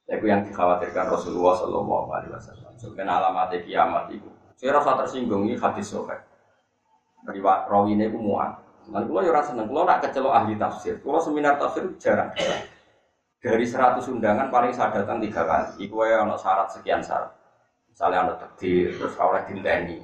[0.07, 2.71] Itu yang dikhawatirkan Rasulullah Shallallahu Alaihi Wasallam.
[2.79, 4.29] Sebenarnya alamat kiamat itu.
[4.55, 6.23] Saya rasa tersinggung ini hadis sohail.
[7.27, 8.55] Riwayat rawi ini aku muat.
[8.87, 12.31] Nanti kalau ya seneng, kalau nak kecelok ahli tafsir, kalau seminar tafsir jarang.
[13.37, 15.85] Dari 100 undangan paling saya datang tiga kali.
[15.85, 17.36] Iku ya ono syarat sekian syarat.
[17.97, 19.97] Misalnya ono takdir, terus oleh dinteni.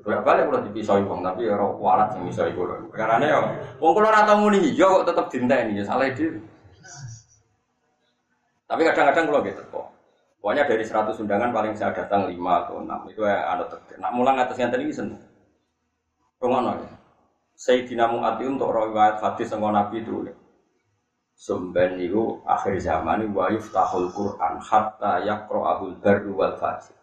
[0.00, 2.64] Bolak balik kalau dipisau wong, tapi ya roh kualat yang bisa ibu.
[2.96, 3.44] Karena ya,
[3.76, 6.40] wong kalau rata muni hijau kok tetap dinteni, ya salah itu.
[8.64, 9.86] Tapi kadang-kadang kalau gitu kok.
[10.40, 13.12] Pokoknya dari 100 undangan paling saya datang 5 atau 6.
[13.12, 14.00] Itu ya ada takdir.
[14.00, 15.20] Nak mulang atas yang tadi seneng.
[16.40, 16.88] Pengono ya.
[17.52, 20.32] Sayyidina Mu'ati untuk riwayat hadis sama Nabi dulu.
[21.34, 26.94] Sumben itu akhir zaman wa yuftahul Quran hatta yaqra'ahul barru wal fajir.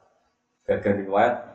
[0.64, 1.52] Bagian riwayat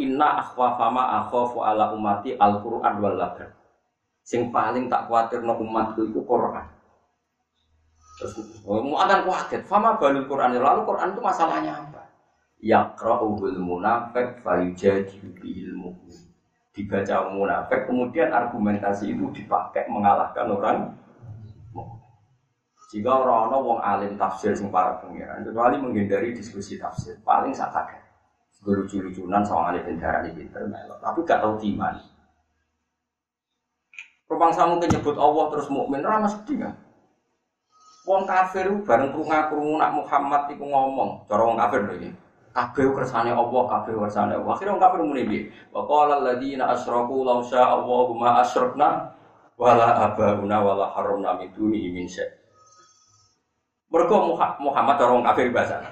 [0.00, 3.52] Inna akhwafama akhafu ala umati al-Quran wal labar.
[4.24, 6.64] Sing paling tak khawatir no umatku itu Quran.
[8.16, 9.60] Terus mau akan khawatir.
[9.68, 12.08] Fama balul Quran lalu Quran itu masalahnya apa?
[12.60, 16.29] Yaqra'uhul munafik fayujadilu bihil mu'min
[16.70, 20.78] dibaca munafik, kemudian argumentasi itu dipakai mengalahkan orang
[22.90, 27.70] jika orang orang wong alim tafsir sing para pengiran, kecuali menghindari diskusi tafsir, paling sak
[27.70, 28.02] kaget.
[28.66, 30.66] Lucu-lucunan sama alim bendera di pinter
[30.98, 31.94] tapi gak tahu diman.
[34.26, 36.74] Rupang samu nyebut Allah terus mukmin, ramah sedih kan?
[38.10, 42.10] Wong kafir bareng krungu-krungu nak Muhammad iku ngomong, cara wong kafir lho
[42.50, 44.52] kabeh kersane Allah kabeh kersane Allah.
[44.54, 45.42] Akhirnya wong kafir muni piye?
[45.70, 49.14] Wa qala alladziina asyraku law syaa Allahu ma asyrakna
[49.54, 52.26] wala abauna wala haramna min dunihi min syai.
[53.90, 55.82] Mergo Muhammad orang kafir bahasa.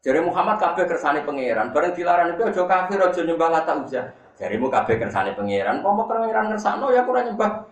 [0.00, 4.02] Jadi Muhammad kabeh kersane pangeran bareng dilarang itu aja kafir aja nyembah lata uzza.
[4.40, 7.68] Jarimu kabeh kersane pangeran pomo pangeran ngersakno ya kurang nyembah.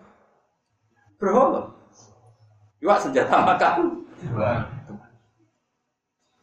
[1.17, 1.73] Berhala.
[2.79, 4.07] Iwak senjata makan.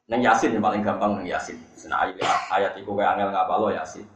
[0.06, 1.58] Neng Yasin yang paling gampang neng Yasin.
[1.74, 2.22] Sena ayat,
[2.54, 4.06] ayat itu kayak angel lo Yasin.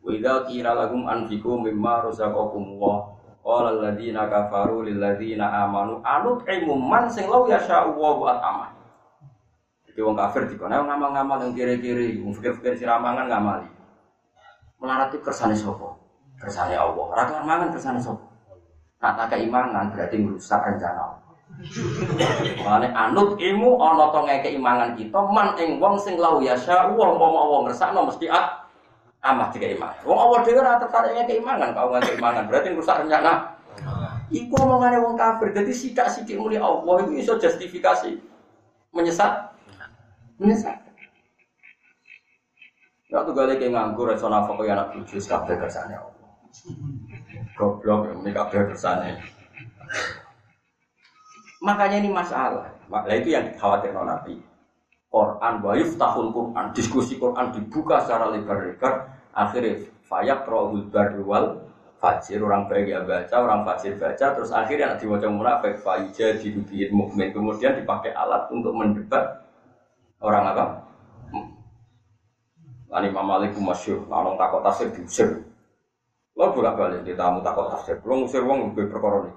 [0.00, 3.10] Wida kira lagum anfiku mimma rozaqakum wa
[3.42, 8.72] qala alladziina kafaru lil ladziina amanu anut ilmu man sing law yasha'u buat aman.
[9.90, 13.68] Jadi wong kafir dikono ngamal-ngamal yang kiri-kiri, wong fikir-fikir siramangan ngamali.
[14.78, 15.98] Melarat itu kersane sapa?
[16.40, 17.04] Kersane Allah.
[17.10, 18.00] Ora mangan kersane?
[18.00, 21.29] Nak tak keimangan berarti merusak rencana Allah.
[22.64, 26.88] Mane anut ilmu ana to ngeke imangan kita man ing wong sing lau ya sya
[26.88, 28.64] wong mau wong ngersakno mesti at
[29.20, 29.92] amah tiga iman.
[30.08, 33.60] Wong Allah dhewe ora tertarik ngeke imangan, kau ngeke imangan berarti rusak rencana.
[34.30, 35.50] Iku omongane wong kafir.
[35.52, 38.16] Jadi sidak-sidik muli Allah itu iso justifikasi
[38.94, 39.52] menyesat.
[40.38, 40.78] Menyesat.
[43.10, 46.30] Ya tuh gale kayak nganggur iso nafkah ya anak bojo kabeh kersane Allah.
[47.58, 49.18] Goblok ini kabeh kersane.
[51.60, 52.72] Makanya ini masalah.
[52.88, 54.40] Nah, itu yang dikhawatirkan Nabi.
[55.10, 61.66] Quran wa yuftahul Quran, diskusi Quran dibuka secara lebar-lebar, akhirnya fayak rohul barwal
[61.98, 66.94] fajir orang baik ya baca, orang fajir baca, terus akhirnya nanti diwajah munafik fayja dirubiin
[66.94, 69.44] mukmin, kemudian dipakai alat untuk mendebat
[70.22, 70.64] orang apa?
[72.90, 75.46] Ini Imam Malik masyur, orang takut tafsir diusir.
[76.34, 79.30] Lo bolak balik kita mau takut tafsir, lo ngusir uang lebih perkara.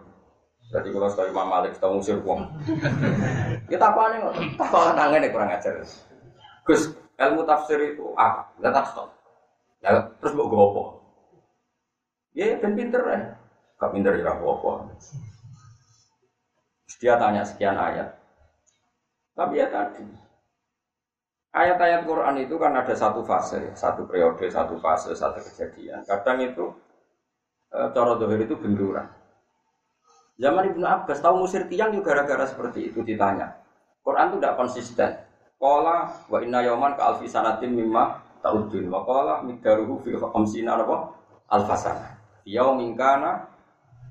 [0.74, 2.50] Jadi kalau sekali Imam Malik kita ngusir uang.
[3.70, 4.20] Kita apa nih?
[4.58, 5.86] Tak kok tangan nih kurang ajar.
[6.66, 6.90] Gus,
[7.22, 8.50] ilmu tafsir itu apa?
[8.58, 9.08] Gak.
[9.86, 10.84] Ya, terus mau apa?
[12.34, 13.38] Ya, ben pinter ya.
[13.78, 14.90] Gak pinter ya apa-apa.
[17.04, 18.16] Dia tanya sekian ayat.
[19.36, 20.08] Tapi ya tadi,
[21.52, 26.06] ayat-ayat Quran itu kan ada satu fase, satu periode, satu fase, satu kejadian.
[26.08, 26.72] Kadang itu,
[27.74, 29.10] e, cara dohir itu benturan.
[30.42, 33.54] Zaman Ibnu Abbas tahu musir tiang juga gara-gara seperti itu ditanya.
[34.02, 35.12] Quran itu tidak konsisten.
[35.62, 41.14] Kola wa inna yoman ka alfi sanatin mimma taudun wa kola midaruhu fi khamsina apa
[41.48, 42.18] alfasana.
[42.44, 43.48] Yaumin kana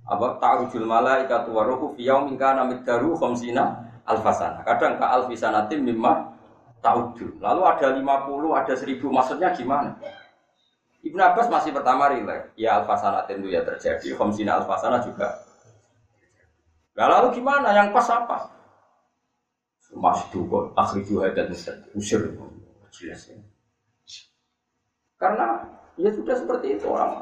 [0.09, 4.63] apa ta'rujul malaikatu wa ruhu fi yaumin kana midaruhu khamsina alfasana.
[4.63, 6.33] Kadang ka alfi sanatin mimma
[6.81, 7.37] taudun.
[7.43, 8.01] Lalu ada 50,
[8.55, 9.99] ada 1000 maksudnya gimana?
[11.03, 12.55] Ibnu Abbas masih pertama rileks.
[12.55, 15.52] Ya alfasanatin itu ya terjadi, khamsina alfasana juga
[16.93, 17.73] Nah, lalu gimana?
[17.73, 18.37] Yang pas apa?
[19.93, 21.05] Masih kok akhir
[21.37, 21.53] dan
[21.93, 22.21] usir
[22.93, 23.37] jelas ya.
[25.21, 25.61] Karena
[25.97, 27.21] ya sudah seperti itu orang.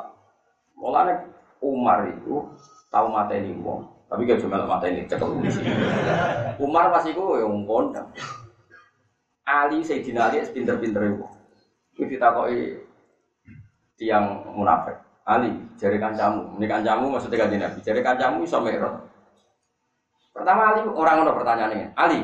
[0.78, 1.26] Mulanya
[1.60, 2.40] Umar itu
[2.88, 5.28] tahu mata ini wong, tapi gak cuma mata ini cekel
[6.64, 8.08] Umar pasti gue yang kondang.
[9.44, 11.26] Ali Sayyidina Ali pinter-pinter itu.
[11.92, 12.80] Itu ditakoi
[14.00, 14.96] tiang munafik.
[15.28, 16.56] Ali, jari kancamu.
[16.56, 17.78] Ini kancamu maksudnya kanji Nabi.
[17.84, 19.09] Jari kancamu iso merot.
[20.30, 21.88] Pertama Ali, orang ada pertanyaannya.
[21.98, 22.22] Ali,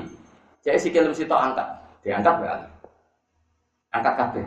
[0.66, 1.66] jadi si kilim situ angkat.
[2.02, 2.68] Diangkat ya Ali.
[3.94, 4.46] Angkat kabeh.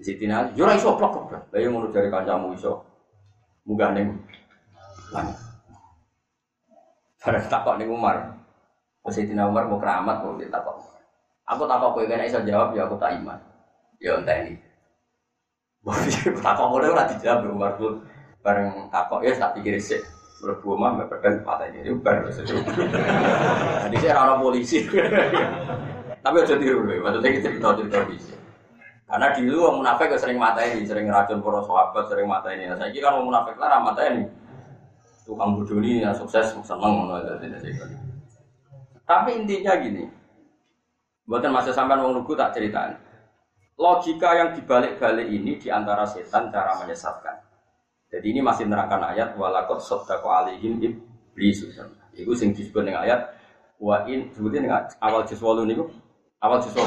[0.00, 1.52] Di situ Ali, jura iso plok kok.
[1.52, 2.80] Lah yang ngono jari kancamu iso.
[3.68, 4.16] Munggah ning
[5.12, 5.36] langit.
[7.20, 8.36] Bareng takok ning Umar.
[9.04, 10.80] Sayyidina Umar mau keramat mau ditakok.
[11.44, 13.36] Aku takok kowe kena iso jawab ya aku tak iman.
[14.00, 14.56] Ya entah ini.
[16.44, 18.00] takok ngono ora dijawab Umar tuh
[18.40, 20.00] bareng takok ya tak pikir sih.
[20.44, 22.28] Mlebu omah mbek pedang patah ini bar.
[22.28, 24.84] Jadi saya ora polisi.
[26.24, 28.36] Tapi aja tiru lho, maksudnya kita cerita-cerita bisa.
[29.04, 32.64] Karena dulu orang munafik sering mata ini, sering racun para sahabat, sering mata ini.
[32.64, 34.24] Nah, saya kira orang munafik lah ini.
[35.24, 37.08] Tukang bodoh yang sukses seneng
[39.04, 40.08] Tapi intinya gini,
[41.28, 42.96] buatan masa sampai wong lugu tak ceritain.
[43.76, 47.36] Logika yang dibalik-balik ini di antara setan cara menyesatkan.
[48.14, 51.66] Jadi ini masih nerangkan ayat walakot sodako alihim iblis.
[52.14, 53.26] Itu sing disebut dengan ayat
[53.82, 55.74] wa in sebutin dengan awal juz ini
[56.38, 56.78] awal juz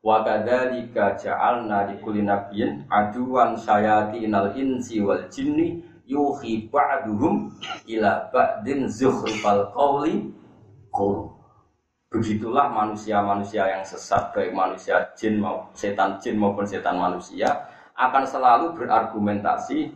[0.00, 7.52] wa kadzalika ja'alna li kulli nabiyyin aduwan syayatinal insi wal jinni yuhi ba'duhum
[7.88, 10.32] ila ba'din zukhrifal qawli
[12.14, 17.50] Begitulah manusia-manusia yang sesat baik manusia jin mau setan jin maupun setan manusia
[17.98, 19.90] akan selalu berargumentasi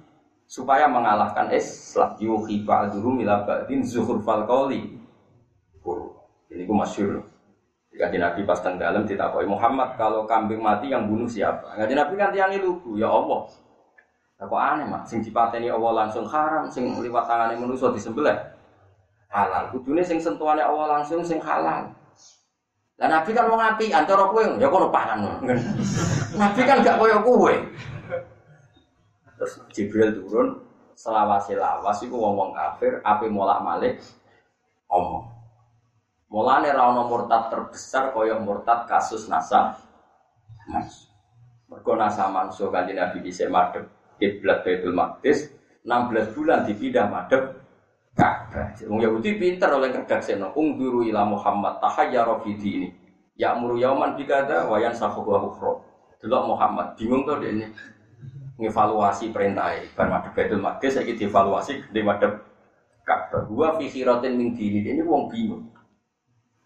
[0.48, 4.96] supaya mengalahkan Islam yuhi ba'duhum ila ba'din zukhrifal qawli
[6.48, 7.20] ini ku masyur
[7.92, 11.76] jika Nabi pas teng dalam ditakoi Muhammad kalau kambing mati yang bunuh siapa?
[11.76, 13.48] Ngaji Nabi kan tiang lugu ya Allah.
[14.38, 18.38] Kok aneh mak, sing dipateni Allah langsung haram, sing liwat tangane manusia disembelih
[19.34, 19.74] halal.
[19.74, 21.90] Kudune sing sentuhane Allah langsung sing halal.
[22.98, 25.42] Lah Nabi kan mau ngapi antara kowe ya kono pangan.
[26.40, 27.54] Nabi kan gak koyo kowe.
[29.38, 30.59] Terus Jibril turun
[30.98, 34.03] selawase lawas iku wong-wong kafir ape molak-malik
[34.90, 35.31] omong.
[36.29, 39.79] Mulane ra ono murtad terbesar kaya murtad kasus nasa
[40.68, 41.09] Mas.
[41.70, 43.88] Mergo nasa manso kanjeng Nabi bisa madhep
[44.20, 45.48] kiblat Baitul Maqdis
[45.87, 47.57] 16 bulan dipindah madhep
[48.18, 48.74] Ka'bah.
[48.90, 52.90] Wong Yahudi pinter oleh kedaksena ungduru ila Muhammad tahayyara fi dini.
[53.38, 55.38] Ya'muru yauman bikada wa yansahu wa.
[56.18, 57.70] Delok Muhammad bingung to dene.
[58.59, 62.42] Ngevaluasi perintah bar madhep Baitul Maqdis saiki dievaluasi di madhep
[63.07, 63.47] Ka'bah.
[63.49, 64.83] Wa fi khiratin min dini.
[64.83, 65.64] Ini wong bingung.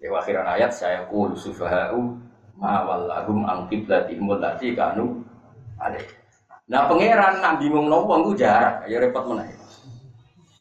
[0.03, 2.19] Ya akhiran ayat saya qul sufaha'u
[2.59, 5.23] ma wallahum an qiblatihim allati kanu
[5.79, 6.03] alaih.
[6.67, 9.55] Nah pangeran nak bingung nopo ku jarak, ya repot ya.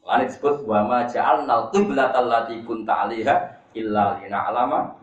[0.05, 3.35] Lan disebut wa ma ja'alnal qiblatal lati kunta 'alaiha
[3.73, 4.93] illa alama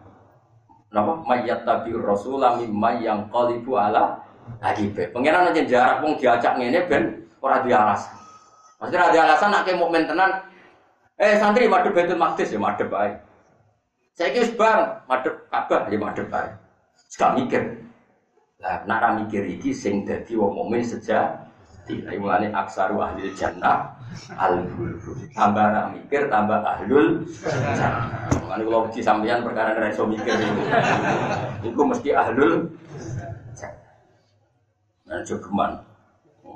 [0.92, 4.20] napa mayyattabi'ur rasula mimma yang qalibu ala
[4.60, 5.10] agibe.
[5.12, 7.02] Pangeran aja jarak wong diajak ngene ben
[7.42, 7.72] ora di.
[8.78, 10.38] Maksudnya ada alasan nak mukmin tenan
[11.18, 13.10] eh santri madhep Baitul Maqdis ya madhep bae.
[14.14, 16.50] Saya kira bareng madhep Ka'bah ya madhep bae.
[17.10, 17.62] Sekali mikir.
[18.58, 21.46] Lah nara mikir iki sing dadi wong mukmin sejak
[21.86, 23.96] tidak mulane aksaru ahli jannah
[24.36, 24.60] al
[25.32, 28.30] tambah nak mikir tambah ahlul jannah.
[28.42, 30.62] Mulane kula uji sampeyan perkara ora iso mikir itu.
[31.66, 32.70] Iku mesti ahlul
[35.08, 35.80] Nah, jogeman.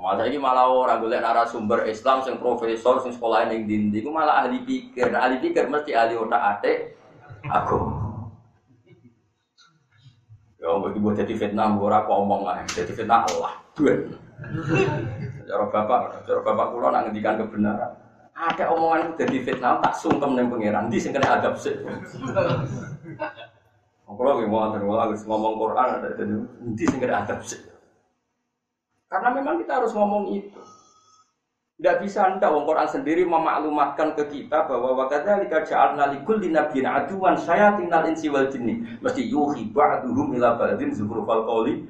[0.02, 4.42] Masa ini malah orang golek narasumber Islam sing profesor sing sekolah ning dindi iku malah
[4.42, 5.08] ahli pikir.
[5.14, 6.98] Nah, ahli pikir mesti ahli otak-atik
[7.46, 7.78] aku.
[10.58, 12.62] Ya bagi buat jadi fitnah, gue ora ngomong lah.
[12.70, 13.58] Jadi fitnah Allah.
[13.74, 13.94] Dua.
[15.42, 17.90] Cara bapak, cara bapak kulo nak ngendikan kebenaran.
[18.34, 20.86] Ada omongan jadi fitnah, tak sungkem nih pangeran.
[20.90, 21.78] Di sini kena adab sih.
[24.06, 26.08] Kulo gue mau ngomong Quran ada
[26.74, 27.71] di sini kena adab sih.
[29.12, 30.56] Karena memang kita harus ngomong itu.
[31.76, 36.88] Tidak bisa anda, wong Quran sendiri memaklumatkan ke kita bahwa wakadha lika ja'alna likul dinabiyyin
[36.88, 37.36] aduan
[37.76, 38.80] tinggal insi wal jinni.
[39.04, 41.84] Mesti yuhi ba'duhum ila ba'din zuhrufal qawli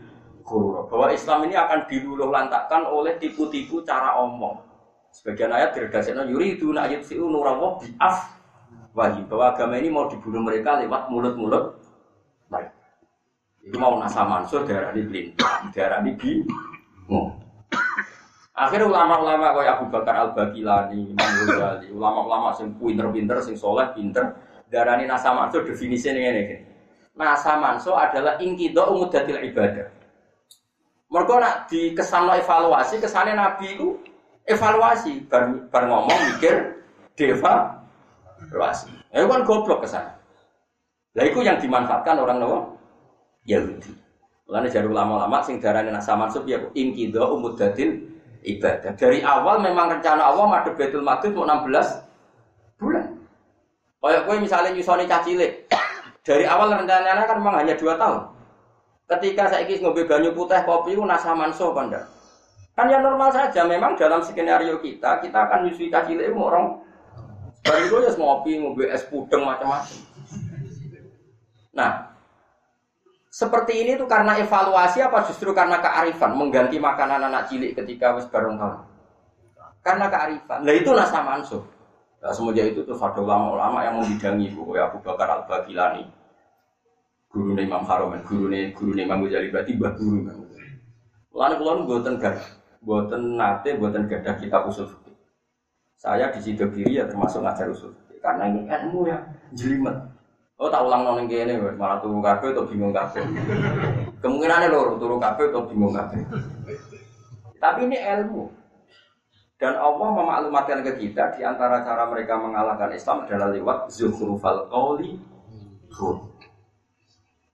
[0.90, 4.58] Bahwa Islam ini akan diluluh lantakan oleh tipu-tipu cara omong.
[5.14, 8.32] Sebagian ayat dirgasaknya yuri itu nak yutfi'u nurawo bi'af
[8.96, 9.28] wahim.
[9.30, 11.78] Bahwa agama ini mau dibunuh mereka lewat mulut-mulut
[12.50, 12.74] baik.
[13.62, 15.26] Itu mau nasa mansur darah ini belin,
[15.70, 16.42] darah ini
[17.06, 17.42] bingung.
[18.52, 24.28] Akhirnya ulama-ulama kayak Abu Bakar Al Bakilani, Imam Ghazali, ulama-ulama sing pinter-pinter, sing soleh pinter,
[24.68, 26.60] darani nasa manso definisi ini.
[27.16, 29.88] Nasa manso adalah ingkido umudatil ibadah.
[31.12, 33.96] Mereka nak di kesan evaluasi, kesannya Nabi itu
[34.48, 36.76] evaluasi, bar, bar ngomong mikir,
[37.16, 37.84] deva,
[38.48, 38.92] evaluasi.
[39.12, 40.08] Ya kan goblok kesan.
[41.12, 42.58] Lah itu yang dimanfaatkan orang Nawa
[43.44, 44.01] Yahudi.
[44.52, 48.04] Lalu jadi ulama-ulama sing darani nasa manso ya ingkido umudatil
[48.44, 48.92] ibadah.
[49.00, 53.04] Dari awal memang rencana Allah madhep Baitul Maqdis mau 16 bulan.
[54.02, 55.52] Kayak gue misalnya nyusoni cacilik.
[56.28, 58.28] Dari awal rencananya kan memang hanya dua tahun.
[59.08, 61.88] Ketika saya ingin ngobrol banyu putih kopi itu nasa manso kan
[62.76, 63.64] Kan ya normal saja.
[63.64, 66.76] Memang dalam skenario kita kita akan nyusui cacilik itu orang
[67.64, 69.96] baru itu ya ngopi ngobrol es pudeng macam-macam.
[71.72, 72.11] Nah,
[73.32, 78.28] seperti ini tuh karena evaluasi apa justru karena kearifan mengganti makanan anak cilik ketika wis
[78.28, 78.84] bareng tahun?
[79.80, 80.60] Karena kearifan.
[80.60, 81.64] Nah itu nasa mansuh.
[82.22, 86.06] Nah, semenjak itu tuh ada ulama-ulama yang membidangi bu Abu Bakar Al Bagilani,
[87.26, 88.46] guru Imam Haromen, guru
[88.78, 90.70] guru Imam Ghazali berarti bah guru Imam Ghazali.
[91.34, 92.36] Lalu kulon buatan gak,
[92.78, 94.86] buatan nate, buatan gadah kita usul.
[95.98, 97.90] Saya di situ kiri ya termasuk ngajar usul
[98.22, 99.22] karena ini ilmu yang
[99.54, 99.96] jelimet.
[100.62, 103.18] Oh tak ulang nong kene malah turu kabeh atau bingung kabeh.
[104.22, 106.22] Kemungkinannya loro turu kabeh atau bingung kabeh.
[107.58, 108.46] Tapi ini ilmu.
[109.58, 115.18] Dan Allah memaklumatkan ke kita di antara cara mereka mengalahkan Islam adalah lewat zukhrufal qawli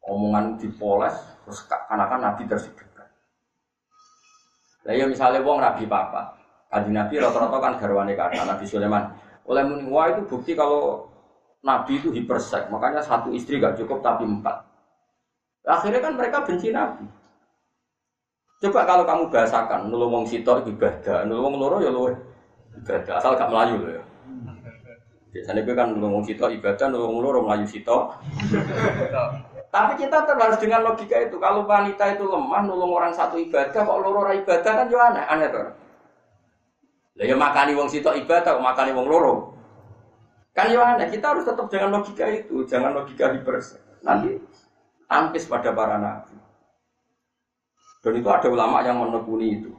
[0.04, 3.09] Omongan dipoles terus karena kan Nabi tersebutkan.
[4.84, 6.36] Lah ya misalnya wong Nabi papa.
[6.68, 9.16] Kaji Nabi rata-rata kan garwane kata Nabi Sulaiman.
[9.48, 11.09] Oleh muni itu bukti kalau
[11.59, 14.62] Nabi itu hipersek, makanya satu istri gak cukup tapi empat.
[15.66, 17.02] Akhirnya kan mereka benci Nabi.
[18.62, 22.14] Coba kalau kamu bahasakan, nulung sitok ibadah, nulung loro ya luwe
[22.78, 24.02] ibadah, asal gak melayu loh ya.
[25.34, 28.18] Biasanya gue kan nulung sitok ibadah, nulung loro melayu sitok.
[29.68, 33.98] Tapi kita terus dengan logika itu, kalau wanita itu lemah, nulung orang satu ibadah, kok
[33.98, 35.68] loro ibadah kan juga aneh, aneh tuh.
[37.18, 39.57] Lah ya makani wong sitok ibadah, makani wong loro.
[40.59, 43.62] Kan aneh, kita harus tetap dengan logika itu, jangan logika hiper.
[44.02, 44.42] Nanti
[45.06, 46.34] tampis pada para nabi.
[48.02, 49.70] Dan itu ada ulama yang menekuni itu.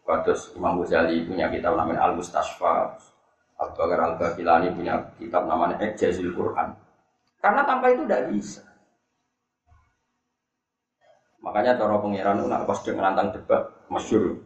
[0.00, 2.96] Kados Imam Ghazali punya kitab namanya Al Mustasfa,
[3.60, 6.72] Abu Bakar Al Bakilani punya kitab namanya Ejazil Quran.
[7.44, 8.64] Karena tanpa itu tidak bisa.
[11.44, 14.40] Makanya cara pengiran itu nak pas dengan nantang debat masyur.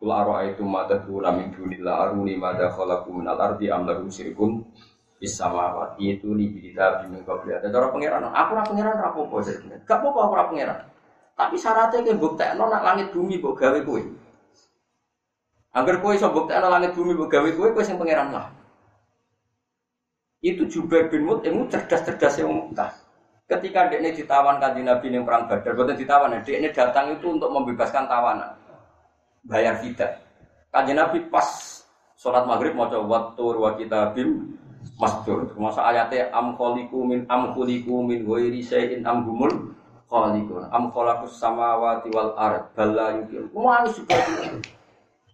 [0.00, 4.08] Kula itu mata kula min dunillah aruni mada khalaqu minal ardi am lahum
[5.18, 8.22] syirkun bisamawat itu libida bimbing beli ada cara pangeran.
[8.30, 9.36] Aku ora pangeran ora apa-apa
[9.84, 10.78] gak apa-apa aku ora pangeran.
[11.38, 13.78] Tapi syaratnya kayak bukti nak langit bumi buat gawe
[15.78, 18.46] agar kue iso bukti langit bumi buat gawe kue kue yang pangeran lah.
[20.38, 22.94] Itu juga bin Mut ilmu cerdas-cerdas yang muntah.
[23.50, 27.26] Ketika dia ini ditawan kanji Nabi yang perang Badar bukan ditawan dia ini datang itu
[27.26, 28.54] untuk membebaskan tawanan.
[29.46, 30.22] Bayar tidak
[30.70, 31.46] kanji Nabi pas
[32.18, 33.74] sholat maghrib mau coba tur wa
[34.14, 34.58] bim
[34.98, 35.46] masdur.
[35.56, 39.72] Masa ayatnya am kholiku min am khuliku min ghairi syai'in am humul
[40.10, 40.66] khaliqun.
[40.74, 43.46] Am khalaqus samawati wal ard bala yukil.
[43.54, 44.18] Manis juga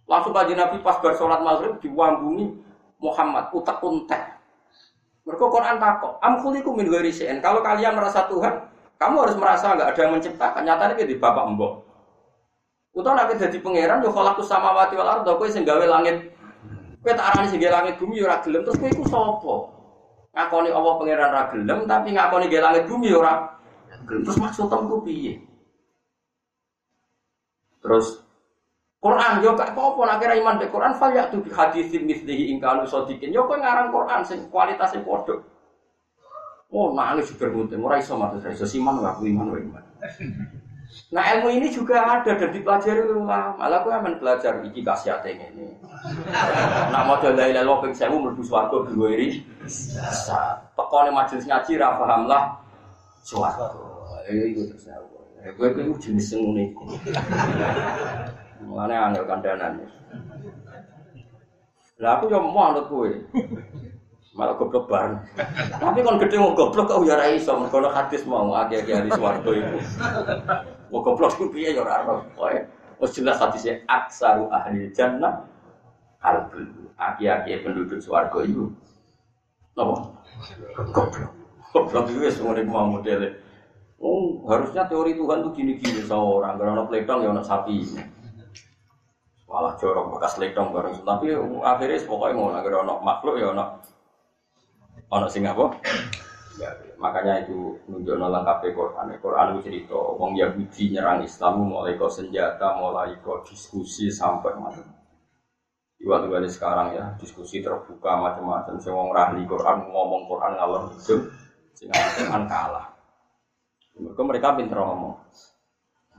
[0.05, 2.53] Langsung kaji Nabi pas bersolat maghrib diwambungi
[3.01, 4.37] Muhammad utak untek.
[5.25, 6.13] Mereka Quran takut.
[6.21, 7.41] Am khuliku min ghairi syai'in.
[7.41, 8.69] Kalau kalian merasa Tuhan,
[9.01, 10.61] kamu harus merasa nggak ada yang menciptakan.
[10.61, 11.73] Nyatanya di bapak mbok.
[12.95, 16.31] Utawa nek dadi pangeran yo khalaqus samawati wal ard kowe sing gawe langit
[17.05, 19.55] Kowe tak arani sing langit bumi ora gelem terus kowe iku sapa?
[20.33, 23.45] Ngakoni Allah pangeran ora gelem tapi ngakoni ge langit bumi ora
[24.09, 24.25] gelem.
[24.25, 25.37] Terus maksudmu ku piye?
[27.85, 28.25] Terus
[28.97, 32.89] Quran yo gak apa-apa iman be Quran fal ya tu bi haditsin mislihi in kanu
[32.89, 33.29] sadiqin.
[33.29, 35.45] Yo kowe ngarang Quran sing kualitasnya padha.
[36.73, 39.83] Oh, nangis juga gunting, ora iso matur iso siman wae iman iman.
[41.13, 43.55] Nah ilmu ini juga ada dan dipelajari ulama.
[43.55, 45.71] Malah aku aman belajar iki khasiate ini.
[46.91, 49.41] Nak mau la ilaha illallah ping 1000 mlebu swarga diwiri.
[50.75, 52.43] Tekone majelis ngaji ra paham lah
[53.23, 53.69] swarga.
[54.27, 55.17] Ya iku terus aku.
[55.45, 56.85] Ya kowe iku jenis sing ngene iki.
[58.65, 59.85] Mulane angel kandanan.
[62.01, 63.09] Lah aku yo mau anut kowe.
[64.35, 65.15] Malah goblok bareng.
[65.79, 69.77] Tapi kon gede mau goblok kau ya ra iso hadis mau akeh-akeh ahli swarga iku.
[70.95, 72.63] Mau goblok ku piye ya ora ora.
[73.03, 75.43] Wis jelas hadisnya aksaru ahli jannah
[76.23, 76.63] kalbul.
[76.95, 78.71] Aki-aki penduduk swarga itu.
[79.75, 80.15] Napa?
[80.95, 81.35] Goblok.
[81.75, 83.43] Goblok itu wis ngene mau modele.
[83.99, 86.55] Oh, harusnya teori Tuhan tuh gini-gini seorang.
[86.55, 87.83] Karena pledong ya anak sapi.
[89.45, 91.31] malah jorok bekas ledong bareng tapi
[91.63, 93.79] akhirnya pokoknya agar ono makhluk ya ono
[95.07, 95.79] ono sing apa
[96.95, 99.11] makanya itu nunjuk lengkap Quran.
[99.19, 104.95] Quran itu cerita wong Yahudi nyerang Islam mulai kok senjata mulai kok diskusi sampai macam
[106.05, 108.77] Iwat kali sekarang ya diskusi terbuka macam-macam.
[108.77, 111.17] Sing wong rahli Quran ngomong Quran ngalor itu
[111.73, 112.93] sing Quran kalah.
[113.95, 115.17] Mereka mereka pinter ngomong.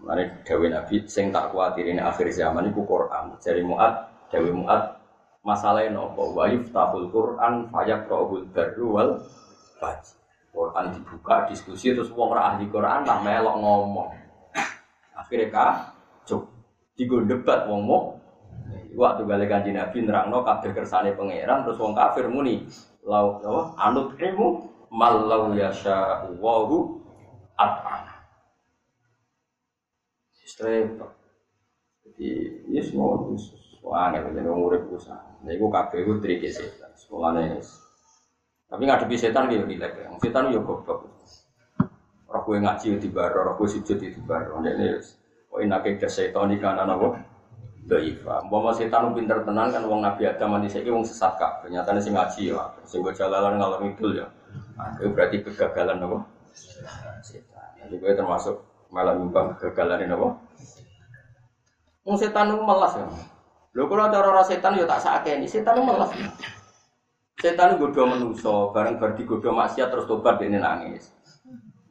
[0.03, 3.39] Mari Dewi Nabi sing tak khawatir ini akhir zaman itu Quran.
[3.39, 4.97] Jadi muat Dewi muat
[5.47, 9.11] masalahnya nopo wa yuftahul Quran fayak rohul baru wal
[9.79, 10.26] baji.
[10.57, 14.09] Quran dibuka diskusi terus wong ora ahli Quran lah melok ngomong.
[15.13, 15.73] Akhirnya kah
[16.25, 16.49] cuk
[16.97, 18.17] digo debat wong mau
[18.97, 22.65] waktu balik kanji Nabi nerangno kabeh kersane pangeran terus wong kafir muni
[23.05, 23.37] lau
[23.77, 27.05] anut ilmu malau yasha wahu
[27.61, 28.17] at'ana
[30.57, 31.13] repot.
[32.01, 32.29] Jadi
[32.73, 33.21] ya semua
[33.85, 35.21] wah nggak jadi orang urip usah.
[35.45, 36.91] Nah itu kabeh itu trik setan.
[36.97, 37.61] Sekolahnya
[38.67, 40.11] tapi ngadepi setan dia ya.
[40.19, 41.07] Setan yo goblok.
[42.27, 44.51] Roh gue ngaji di bar, roh gue sujud di bar.
[44.51, 44.99] Ini
[45.55, 47.13] oh inake ke setan ini kan anak gue.
[47.87, 48.43] Daifa.
[48.51, 51.63] Bawa setan pinter tenan kan wong Nabi Adam mandi saya wong sesat kak.
[51.63, 54.27] Ternyata sing ngaji ya, sing gue jalan ngalor itu ya.
[54.75, 56.19] Nah, itu berarti kegagalan apa?
[57.23, 57.71] Setan.
[57.87, 58.59] Jadi gue termasuk
[58.91, 60.29] malah nyumbang kegagalan ini apa?
[62.03, 63.07] Wong setan melas ya.
[63.79, 66.11] Lho kalau cara setan ya tak sakeni, setan melas.
[67.37, 71.13] Setan godo menuso, bareng bar digodo maksiat terus tobat ini nangis.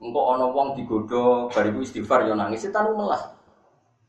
[0.01, 3.29] Engkau ono wong digodo bariku istighfar ya nangis, setan melas.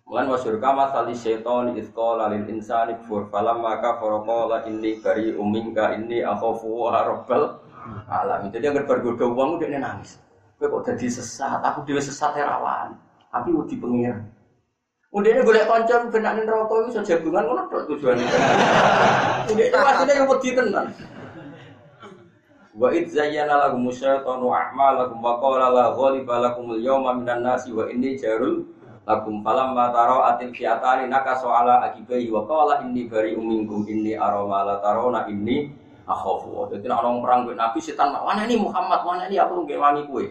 [0.08, 6.00] Mulan masyur kama tali setan itqala lil insani kfur falam maka farakola ini bari umingka
[6.00, 7.60] ini akhafu wa rabbal
[8.08, 8.48] alam.
[8.48, 10.16] Jadi agar bergodo wong udah nangis.
[10.56, 12.96] Kowe kok dadi sesat, aku dhewe sesat rawan.
[13.28, 14.24] Tapi wedi pengiran.
[15.12, 18.24] Udah ini boleh konco benak nih rokok itu jagungan ngono tok tujuan.
[19.52, 20.88] Udah itu aslinya yang wedi tenan.
[22.76, 27.88] Wa id zayyana lahum syaitanu a'malakum wa qala la ghaliba lakum al-yawma minan nasi wa
[27.88, 28.68] inni jarul
[29.08, 34.12] lakum falam ma tara atil fi'atani nakasu ala akibai wa qala inni bari'um minkum inni
[34.12, 35.72] ara ma la tarawna inni
[36.04, 36.68] akhafu.
[36.68, 40.02] Dadi nek ana perang kowe Nabi setan mana ini Muhammad mana ini aku nggih wangi
[40.04, 40.24] kowe.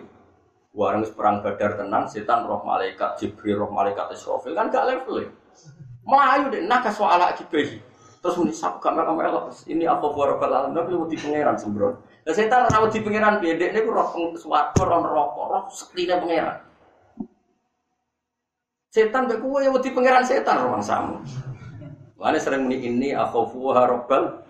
[0.76, 5.32] Warang perang badar tenang, setan roh malaikat Jibril, roh malaikat Israfil kan gak level ya.
[6.04, 7.80] Melayu deh, nak soal akibahi.
[8.26, 9.54] Terus muni sab gak melok melok.
[9.70, 11.94] Ini apa buat alam, tapi mau di pangeran sembron.
[12.26, 16.58] Dan setan ora di pangeran bedek ini roh suatu roh rokok, roh seklinya pangeran.
[18.90, 21.22] Setan kuwe yang di pangeran setan roh samu.
[22.18, 24.42] Mana sering muni ini akhafu rabbal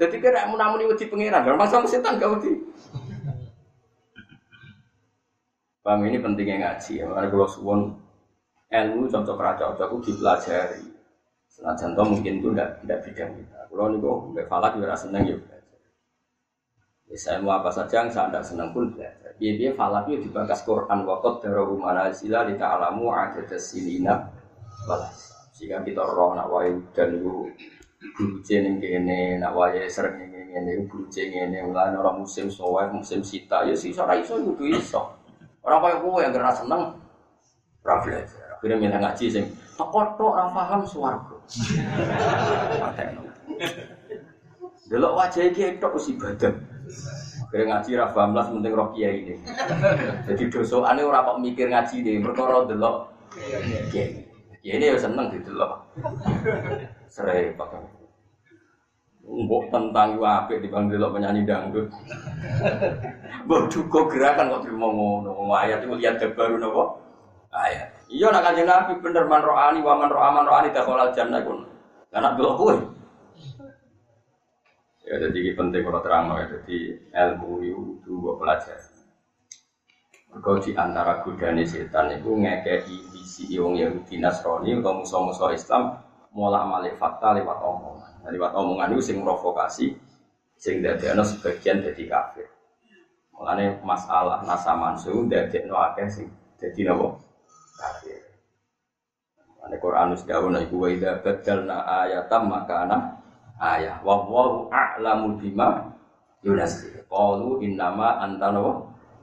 [0.00, 2.56] Jadi kira mau namun di pangeran, masa setan gak wedi.
[5.84, 7.04] Paham ini pentingnya ngaji ya.
[7.04, 7.80] Makanya kalau suwon
[8.72, 10.93] ilmu raja cocok aku dipelajari.
[11.64, 13.58] Senajan toh mungkin itu tidak tidak bidang kita.
[13.72, 15.80] Kalau nih kok nggak falak juga seneng ya belajar.
[17.08, 19.32] Ya, saya mau apa saja yang saya tidak senang pun belajar.
[19.40, 21.40] Dia dia falak itu dibakas Quran wakot
[21.80, 24.28] mana sila di ta'alamu ada silina
[24.84, 25.32] balas.
[25.56, 27.48] Jika kita roh nak wae dan itu
[28.12, 32.92] guru jeneng kene nak wae sering ini ini guru jeneng ini mulai orang musim soal
[32.92, 35.16] musim sita ya sih ora iso itu iso.
[35.64, 36.92] Orang kaya gue yang kena seneng,
[37.80, 38.28] belajar.
[38.52, 39.44] Akhirnya milih ngaji sing
[39.80, 41.33] toko tok ora paham swarga.
[44.84, 46.54] Delok wajah iki tok wis ibadah.
[47.54, 49.34] Akhirnya ngaji ra lah penting roh kiai ini.
[50.26, 53.14] Jadi dosane ora kok mikir ngaji deh, perkara delok.
[53.94, 54.26] Kiai
[54.64, 55.86] ini ya seneng didelok.
[57.06, 57.86] Serai pakai.
[59.24, 61.88] Mbok tentang yu apik dipanggil lo penyanyi dangdut.
[63.48, 65.48] Mbok duka gerakan kok terima ngono.
[65.54, 67.00] Ayat itu lihat baru nopo?
[67.54, 68.10] Ayat.
[68.10, 71.62] Iya nak kanjeng Nabi bener man ro'ani wa man ro'aman ro'ani dakhalal jannah kun.
[72.10, 72.74] Anak delok kowe.
[75.06, 76.50] Ya jadi ini penting kalau terang ya.
[76.50, 78.90] Jadi ilmu itu dua pelajar.
[80.42, 85.94] Kau di antara godane setan itu ngekei visi wong Yahudi Nasrani atau musuh-musuh Islam
[86.34, 88.18] mulak malik fakta lewat omongan.
[88.18, 89.94] Nah, lewat omongan itu sing provokasi,
[90.58, 92.50] sing dadekno sebagian jadi kafir.
[93.30, 96.26] Mulane masalah nasa mansu dadekno akeh sing
[96.58, 97.23] jadi napa?
[99.64, 103.16] Mulane Quran wis dawuh iku wa idza badalna ayatam maka ana
[103.64, 105.88] ayah wa wallahu a'lamu bima
[106.44, 107.00] yunazil.
[107.08, 108.52] Qalu innama anta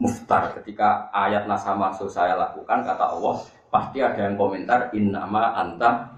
[0.02, 0.58] muftar.
[0.58, 3.38] Ketika ayat nasa mansu saya lakukan kata Allah,
[3.70, 6.10] pasti ada yang komentar innama anta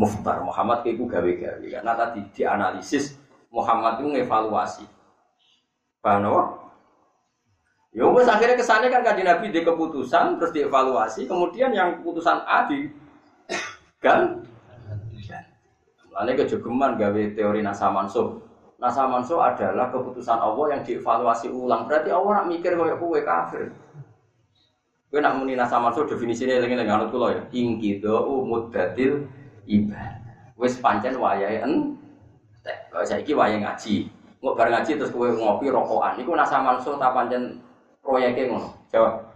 [0.00, 3.20] Muftar Muhammad itu gawe-gawe karena tadi dianalisis
[3.52, 4.84] Muhammad itu ngevaluasi.
[6.00, 6.42] Paham apa?
[7.92, 12.86] Ya akhirnya kesannya kan kaji Nabi di keputusan terus dievaluasi kemudian yang keputusan A di
[14.00, 14.48] Kan?
[16.10, 18.40] Lalu kejogeman gawe teori nasa mansuh.
[18.80, 21.84] Nasa mansuh adalah keputusan Allah yang dievaluasi ulang.
[21.84, 23.62] Berarti Allah nak mikir kayak kue kafir.
[25.12, 27.44] Kue nak muni nasa mansuh definisinya lengi lengi anut kulo ya.
[27.52, 29.28] Ingkido umuddatil
[29.68, 30.56] ibadah.
[30.56, 31.96] Wes pancen wayahe en.
[32.64, 34.08] Kalau saya iki wayahe ngaji.
[34.40, 36.16] Nggak bareng ngaji terus kue ngopi rokokan.
[36.20, 37.60] Iku nasa mansuh tak pancen
[38.00, 38.68] proyeknya ngono.
[38.88, 39.29] Jawab.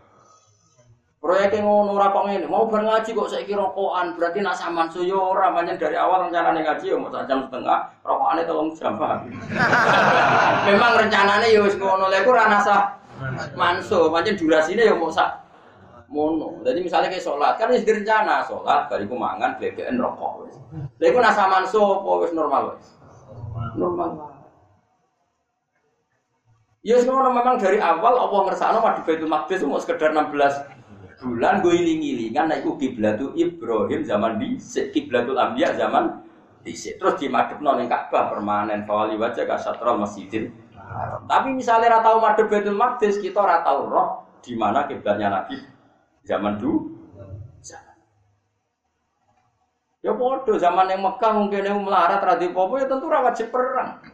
[1.24, 5.32] Proyeknya ngono ora kok ngene, mau bar ngaji kok saiki rokokan, berarti nak sampean suyo
[5.32, 8.92] ora pancen dari awal rencanane ngaji ya mau jam setengah, rokokane tolong jam.
[10.68, 13.00] Memang rencanane ya wis ngono, lha iku ora nasa
[13.56, 15.32] manso, pancen durasine ya mau sak
[16.12, 16.60] mono.
[16.60, 20.60] Jadi misalnya kayak sholat, kan wis direncana sholat, bariku mangan, glegeken rokok wis.
[21.00, 23.00] Lha iku nasa manso apa wis normal wis?
[23.80, 24.28] Normal.
[26.84, 30.83] Ya semua memang dari awal Allah ngersakno di Baitul Maqdis mau sekedar 16
[31.24, 34.60] bulan gue iling-ilingan itu kiblatu Ibrahim zaman di
[34.92, 36.20] kiblatul Ambiya zaman
[36.60, 40.52] di terus di madep non Ka'bah permanen fawali wajah kasatrol masjidil
[41.24, 44.08] tapi misalnya ratau madep Baitul Maqdis kita ratau roh
[44.44, 45.56] di mana kiblatnya Nabi
[46.28, 46.92] zaman dulu
[50.04, 54.04] ya bodoh zaman yang Mekah mungkin yang melarat radhi popo ya tentu wajib perang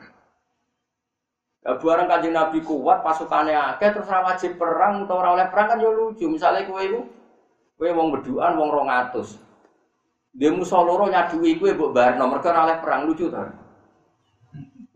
[1.61, 5.93] Ya, barang kanjeng Nabi kuat, pasukannya akeh, terus wajib perang atau oleh perang kan ya
[5.93, 6.25] lucu.
[6.25, 7.01] Misalnya kue itu,
[7.77, 9.37] kue wong berduaan, wong rongatus.
[10.33, 13.45] Dia musuh loro nyadui kue buat bar nomor kan oleh perang lucu tuh.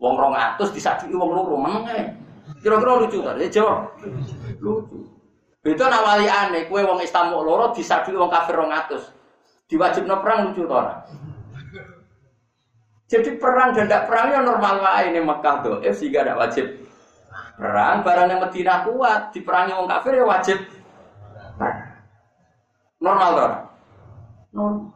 [0.00, 2.16] Wong rongatus disadui wong loro, meneng
[2.64, 4.00] Kira-kira lucu tuh, ya jawab.
[4.56, 5.04] Lucu.
[5.60, 9.12] Itu nawali aneh, kue wong Istanbul loro disadui wong kafir rongatus.
[9.68, 10.80] Diwajib no perang lucu tuh
[13.04, 15.76] jadi perang dan tidak perang ya normal lah ini Mekah tuh.
[15.84, 16.66] Eh sehingga tidak wajib
[17.60, 18.00] perang.
[18.00, 20.58] Barang yang Madinah kuat diperangi orang kafir ya wajib.
[22.98, 23.52] Normal tuh.
[24.56, 24.94] Normal.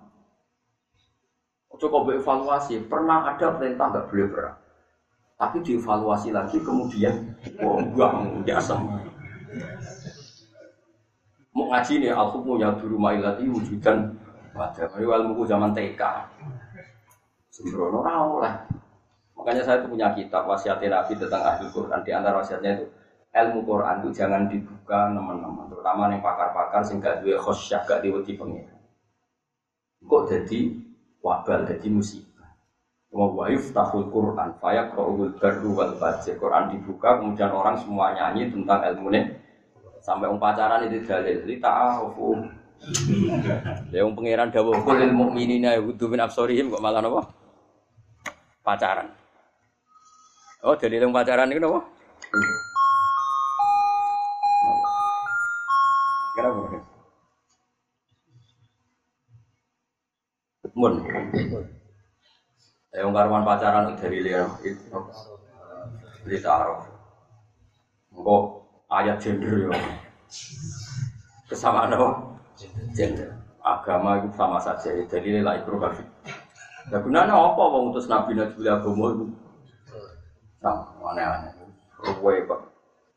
[1.79, 2.83] Coba evaluasi.
[2.91, 4.57] Pernah ada perintah nggak boleh perang.
[5.39, 7.15] Tapi dievaluasi lagi kemudian,
[7.63, 8.75] wah buang biasa.
[11.55, 14.19] Mau ngaji nih, al-hukmu ya duru mailati wujudan.
[14.59, 16.03] Wadah, ilmu zaman TK.
[17.59, 18.55] Sembrono oleh.
[19.35, 21.99] Makanya saya itu punya kitab wasiat Nabi tentang ahli Quran.
[22.07, 22.87] Di antara wasiatnya itu
[23.35, 28.79] ilmu Quran itu jangan dibuka teman-teman, terutama yang pakar-pakar sehingga dua khosyah gak diweti pengiran.
[30.07, 30.61] Kok jadi
[31.19, 32.55] wabal, jadi musibah.
[33.11, 36.39] Wa waif tahul Quran, fayak ro'ul baru wal bajir.
[36.39, 39.35] Quran dibuka, kemudian orang semua nyanyi tentang ilmu ini.
[39.99, 41.43] Sampai umpacaran itu dalil.
[41.43, 42.39] Li ta'arufu.
[43.91, 47.27] Ya, yang pengiran dawuh kulil mukminina yaghuddu min absarihim kok malah napa?
[48.69, 49.09] Pacaran.
[50.61, 51.81] Oh, jadi yang pacaran itu apa?
[56.37, 56.61] Kenapa?
[60.77, 60.95] Mun.
[62.93, 65.01] Yang karuan pacaran dari lihat itu.
[66.29, 66.85] Beli taruh.
[68.93, 69.73] Ayat gender ya.
[71.49, 72.09] Kesamaan apa?
[72.93, 73.33] Gender.
[73.65, 74.93] Agama itu sama saja.
[74.93, 76.18] Jadi nilai progresif.
[76.89, 79.25] Ya gunanya apa wong utus nabi nabi agama itu?
[80.65, 81.53] Sama aneh-aneh.
[82.01, 82.61] Ruwe kok.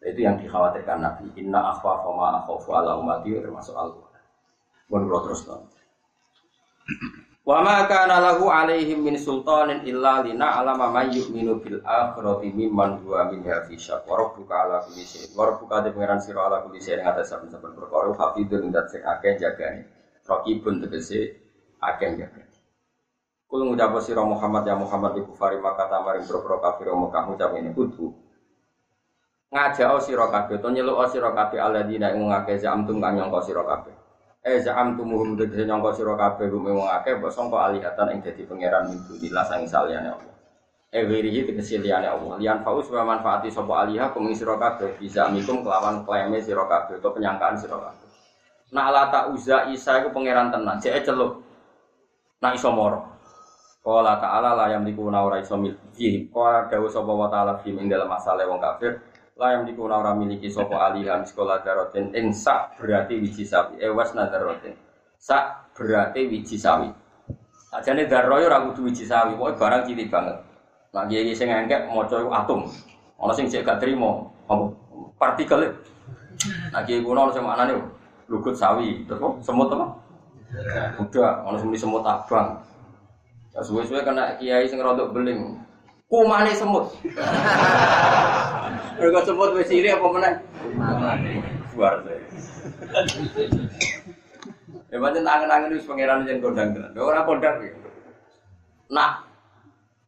[0.02, 1.30] Itu yang dikhawatirkan Nabi.
[1.38, 4.24] Inna akhwa fama akhwafu ala umati termasuk al-Quran.
[4.90, 5.42] Mohon kalau terus.
[7.42, 13.02] Wa ma kana lahu alaihim min sultanin illa lina alama may yu'minu bil akhirati mimman
[13.06, 14.06] huwa minha fi syak.
[14.10, 15.30] Wa rabbuka ala kulli syai.
[15.38, 19.06] Wa rabbuka de pangeran sira ala kulli syai ing atas saben-saben perkara hafidun dat sing
[19.06, 19.86] akeh jagane.
[20.26, 21.38] Raqibun tegese
[21.82, 22.51] akeh jagane.
[23.52, 27.76] Kul ngucap sira Muhammad ya Muhammad iku fari maka tamaring boro kafir Mekah ngucap ini
[27.76, 28.16] kudu.
[29.52, 33.92] Ngajak sira kabeh to nyeluk sira kabeh alladzina ing ngake zamtum kang nyangka sira kabeh.
[34.40, 38.48] Eh zamtum muhum tegese nyangka sira kabeh rume wong akeh mbok sangka alihatan ing dadi
[38.48, 40.36] pangeran minggu dilas sang saliyane Allah.
[40.96, 42.40] Eh wirihi tegese liyane Allah.
[42.40, 47.04] Lian faus wa manfaati sapa alihah kuming sira kabeh bisa mikum kelawan klaime sira kabeh
[47.04, 48.08] utawa penyangkaan sira kabeh.
[48.72, 51.44] Ala tak uza isa iku pangeran tenan, jek celuk.
[52.40, 53.20] Nah iso moro.
[53.82, 56.30] Qala ta'ala la yang dikuna ora iso miliki.
[56.30, 59.02] Qala dawu sapa wa ta'ala fihim ing dalam masalah wong kafir.
[59.42, 63.82] La yang dikuna ora miliki sapa alihan sekolah darotin ing sak berarti wiji sawi.
[63.82, 64.78] Eh wasna darotin.
[65.18, 66.94] Sak berarti wiji sawi.
[67.74, 70.38] Ajane darro yo ora kudu wiji sawi, pokoke barang cilik banget.
[70.94, 72.70] Nah kiai sing engkek maca atom.
[73.18, 74.70] Ana sing cek gak trimo apa
[75.18, 75.74] partikel.
[76.70, 77.82] Nah kiai kuno sing maknane
[78.30, 79.90] lugut sawi, terus semut apa?
[81.02, 82.62] Udah, ana sing semut abang.
[83.52, 85.60] Ya suwe-suwe kena kiai sing rodok beling.
[86.08, 86.92] Kumane semut.
[89.00, 90.34] Mergo semut wis iri apa meneh?
[91.76, 92.52] Luar biasa.
[94.92, 96.92] Ya macam tangan-tangan itu pangeran yang kondang tenan.
[97.00, 97.72] Orang kondang ya.
[98.92, 99.24] Nah,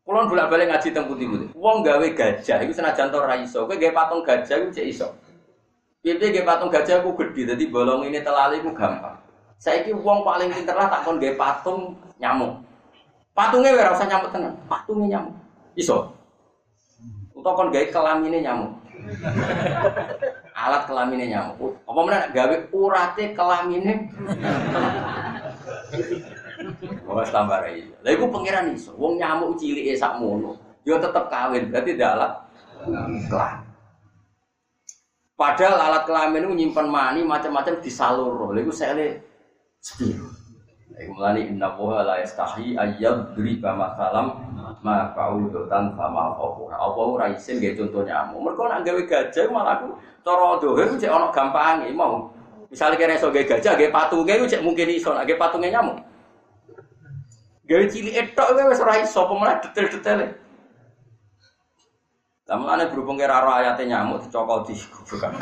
[0.03, 1.47] kulon bolak balik ngaji tentang putih putih.
[1.55, 3.63] Wong gawe gajah, itu senajan to raiso.
[3.63, 5.07] Kue gawe patung gajah itu cek iso.
[6.03, 9.15] Piye gawe patung gajah aku gede, jadi bolong ini telali aku gampang.
[9.55, 12.59] Saya ini wong paling pinter lah takon gawe patung nyamuk.
[13.33, 15.35] Patungnya ora usah nyamuk tenan, patungnya nyamuk.
[15.73, 16.13] Iso.
[17.33, 17.85] Utawa kon gawe
[18.29, 18.71] nyamuk.
[20.53, 21.73] Alat kelamine nyamuk.
[21.89, 24.13] Apa mana gawe urate kelamine?
[27.09, 27.89] Wong tambah rai.
[28.05, 28.93] Lah iku pangeran iso.
[29.01, 30.57] Wong nyamuk cilike sakmono.
[30.85, 32.33] Yo tetep kawin, berarti ndak alat
[33.31, 33.69] kelamin.
[35.33, 38.53] Padahal alat kelamin itu nyimpan mani macam-macam di salur.
[38.53, 39.25] Iku sele
[39.81, 40.32] sepiro.
[40.93, 44.37] Iku mulane inna wa la yastahi ayyad driba masalam
[44.85, 46.63] ma qaudotan sama apa.
[46.69, 48.37] Apa ora isin nggih contoh nyamuk.
[48.45, 52.29] Mergo nek gawe gajah malah aku cara dohir cek ana gampange mau.
[52.69, 55.97] Misalnya kira iso gawe gajah, gawe patunge cek mungkin iso, nek gawe patunge nyamuk.
[57.65, 60.19] Gawe cilik etok kowe wis ora iso pemalah detail-detail.
[62.43, 65.33] Lah mulane berhubung kira ro ayate nyamuk dicokol di goblok.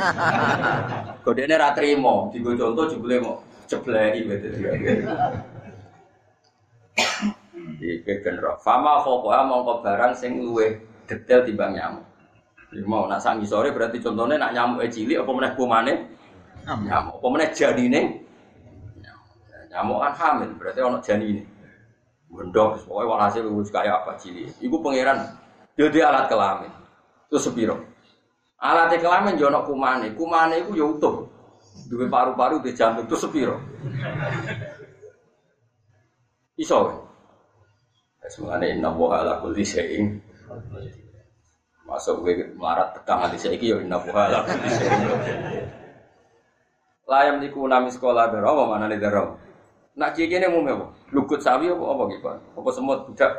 [1.28, 4.72] Godene ra trimo, digo contoh jebule mau jebleki gitu dia.
[7.80, 8.60] Iki genro.
[8.60, 12.04] Fama fokoha mongko barang sing luwe detail timbang nyamuk.
[12.76, 15.94] Iki mau nak sangi sore berarti contohnya nak nyamuk cilik apa meneh kumane?
[16.68, 17.16] Nyamuk.
[17.24, 18.02] Apa meneh janine?
[19.00, 19.28] Nyamuk.
[19.72, 21.44] Nyamuk kan hamil, berarti ono janine.
[22.32, 24.52] Gendong, pokoknya walhasil wis kaya apa cilik.
[24.64, 25.20] Iku pangeran
[25.76, 26.72] dia alat kelamin.
[27.28, 27.76] Itu sepiro.
[28.62, 31.28] Alat kelamin jono kumane, kumane iku ya utuh.
[31.92, 33.60] Duwe paru-paru di jantung itu sepiro.
[36.56, 37.08] Iso.
[38.32, 40.16] Semuanya inna woha ala kulli syai'in.
[41.84, 45.02] Masuk gue melarat tekan hati saya ya woha ala kulli syai'in.
[47.12, 49.36] Layam niku nami sekolah daro apa mana nih daro?
[50.00, 50.88] Nak cie kene mau apa?
[51.12, 52.28] Lukut sawi apa apa gitu?
[52.32, 53.32] Apa semut budak?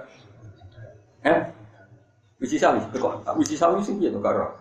[1.25, 1.41] Eh?
[2.37, 3.25] Bisi sawi, kok?
[3.41, 4.53] Bisi sawi sih gitu karo.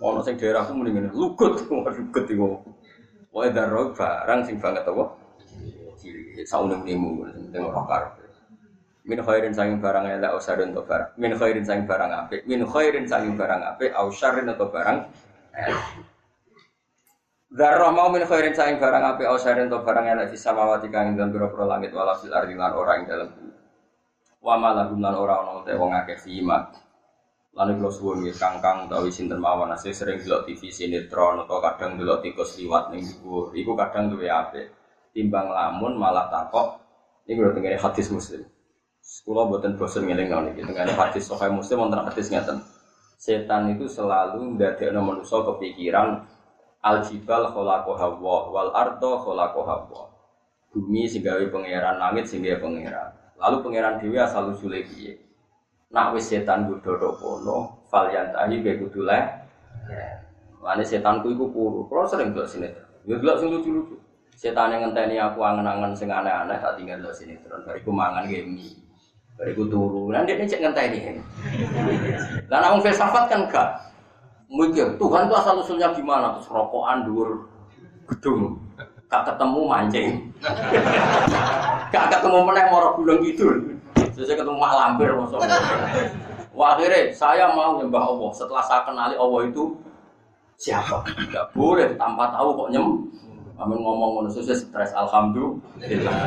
[0.00, 2.56] Ono sing daerahku muni ngene, lukut, lukut iku.
[3.30, 5.04] Wae daro barang sing banget apa?
[6.00, 8.12] Cilik, saune menimu sing ora karep.
[9.04, 11.10] Min khairin saking barang elek usarin to barang.
[11.20, 14.98] Min khairin saking barang apik, min khairin saking barang apik, au syarrin atau barang.
[17.50, 21.10] Darah mau min khairin saing barang api au syarrin to barang elek bisa mawati kang
[21.10, 23.30] ing dalem pira langit wala fil ardi lan ora ing dalem.
[24.38, 26.70] Wa ma lahum lan ora ono te wong akeh fimat.
[27.56, 31.98] Lan kula suwun nggih kangkang utawi sinten mawon asih sering delok TV sinetron atau kadang
[31.98, 33.50] delok tikus liwat ning dhuwur.
[33.54, 34.70] Iku kadang duwe apik.
[35.10, 36.78] Timbang lamun malah takok
[37.26, 38.46] iki lho tengene hadis muslim.
[39.26, 42.62] Kula mboten bosen ngeling niki tengene hadis sahih muslim wonten hadis ngeten.
[43.18, 46.24] Setan itu selalu ndadekno manusa kepikiran
[46.80, 50.02] al jibal kholako hawa wal ardo kholako hawa
[50.72, 55.18] bumi sing gawe pangeran langit sing gawe pangeran lalu pangeran dewi asal usule piye
[55.90, 59.20] nak wis setan kudu kono fal yantahi ge kudu le
[60.60, 61.88] Lane setanku iku puru.
[61.88, 62.84] Kalau sering delok sinetron.
[63.08, 63.96] Ya delok sing lucu-lucu.
[64.36, 67.64] Setan yang ngenteni aku angen-angen sing aneh-aneh tak tinggal delok sinetron.
[67.64, 68.60] Bariku mangan game
[69.40, 70.12] Bariku turu.
[70.12, 71.16] Lah dia cek ngenteni.
[72.52, 73.68] Lah nek filsafat kan enggak
[74.50, 77.46] mikir Tuhan itu asal usulnya gimana terus rokokan dur
[78.10, 78.58] gedung
[79.06, 80.08] gak ketemu mancing
[81.94, 83.46] gak ketemu meneh moro bulan gitu
[84.14, 85.10] saya ketemu mak lampir
[86.54, 88.30] wah akhirnya saya mau nyembah Allah.
[88.36, 89.64] Setelah saya kenali Allah itu
[90.60, 91.06] siapa?
[91.32, 92.86] Gak boleh tanpa tahu kok nyem.
[93.60, 94.92] Amin ngomong ngono stres.
[94.96, 96.20] Alhamdulillah.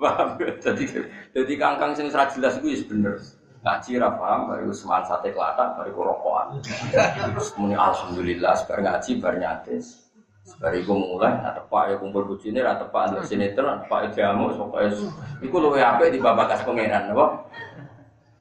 [0.00, 0.28] Paham?
[0.64, 0.84] Jadi
[1.36, 3.20] jadi kangkang sing ora jelas itu bener.
[3.60, 4.48] Ngaji ra paham?
[4.48, 6.64] Baru seman sate kelata baru rokokan.
[7.60, 10.09] Muni alhamdulillah sebar ngaji bar nyatis
[10.60, 14.92] Bariku mulai, ada pak ya kumpul bujine, ada pak ada sinetron, ada pak jamu, soalnya
[15.40, 17.48] itu loh apa di babakas pangeran, apa?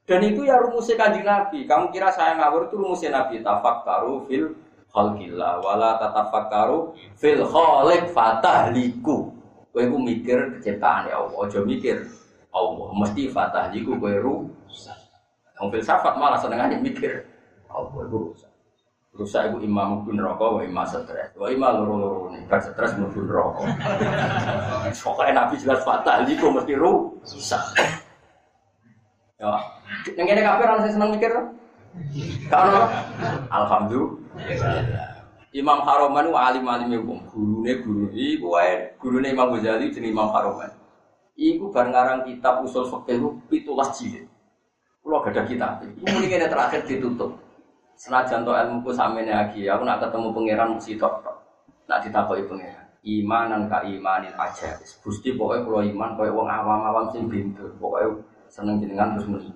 [0.10, 1.70] Dan itu ya rumusnya kanjeng Nabi.
[1.70, 3.46] Kamu kira saya ngawur itu rumusnya Nabi.
[3.46, 4.58] Tafakkaru fil
[4.90, 9.30] khalqillah wala tatafakkaru fil khaliq fatahliku.
[9.70, 12.10] Kowe ku mikir ciptaan ya Allah, aja mikir
[12.50, 12.90] Allah.
[12.98, 14.98] Mesti fatahliku kowe rusak.
[15.62, 17.30] Wong filsafat malah seneng aja mikir.
[17.70, 18.49] Allah itu rusak.
[19.20, 21.36] Rusak itu imam mungkin rokok, wa imam stres.
[21.36, 23.68] Wa imam loro-loro nih, kan stres mungkin rokok.
[24.96, 27.64] Pokoknya Nabi jelas fatal, itu mesti rusak.
[29.40, 29.60] Ya,
[30.16, 31.32] yang kene kabeh orang saya seneng mikir.
[32.48, 32.88] Kalau
[33.52, 35.20] Alhamdulillah.
[35.50, 38.06] Imam Haroman itu alim-alim hukum, gurune guru.
[38.14, 40.72] Iku wae gurune Imam Ghazali jadi Imam Haroman.
[41.36, 43.20] Iku bareng ngarang kitab usul fikih
[43.52, 44.30] pitulas jilid.
[45.04, 47.34] Kalau gak ada kitab, ini mending terakhir ditutup.
[48.00, 51.36] Senajan to ilmu ku samene lagi, aku nak ketemu pangeran mesti tok tok.
[51.92, 52.88] Nak ditakoi pangeran.
[53.00, 54.76] imanan ka imanin aja.
[55.04, 58.12] Gusti pokoknya kalau iman kayak wong awam-awam sing bintu, pokoknya
[58.52, 59.52] seneng jenengan terus muni.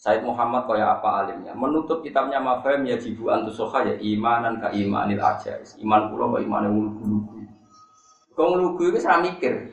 [0.00, 5.20] Said Muhammad kaya apa alimnya menutup kitabnya Mafhum ya jibu antusoha ya imanan ka imanil
[5.20, 7.36] aja iman pulau kaya iman yang lugu-lugu
[8.32, 9.68] kau lugu itu saya mikir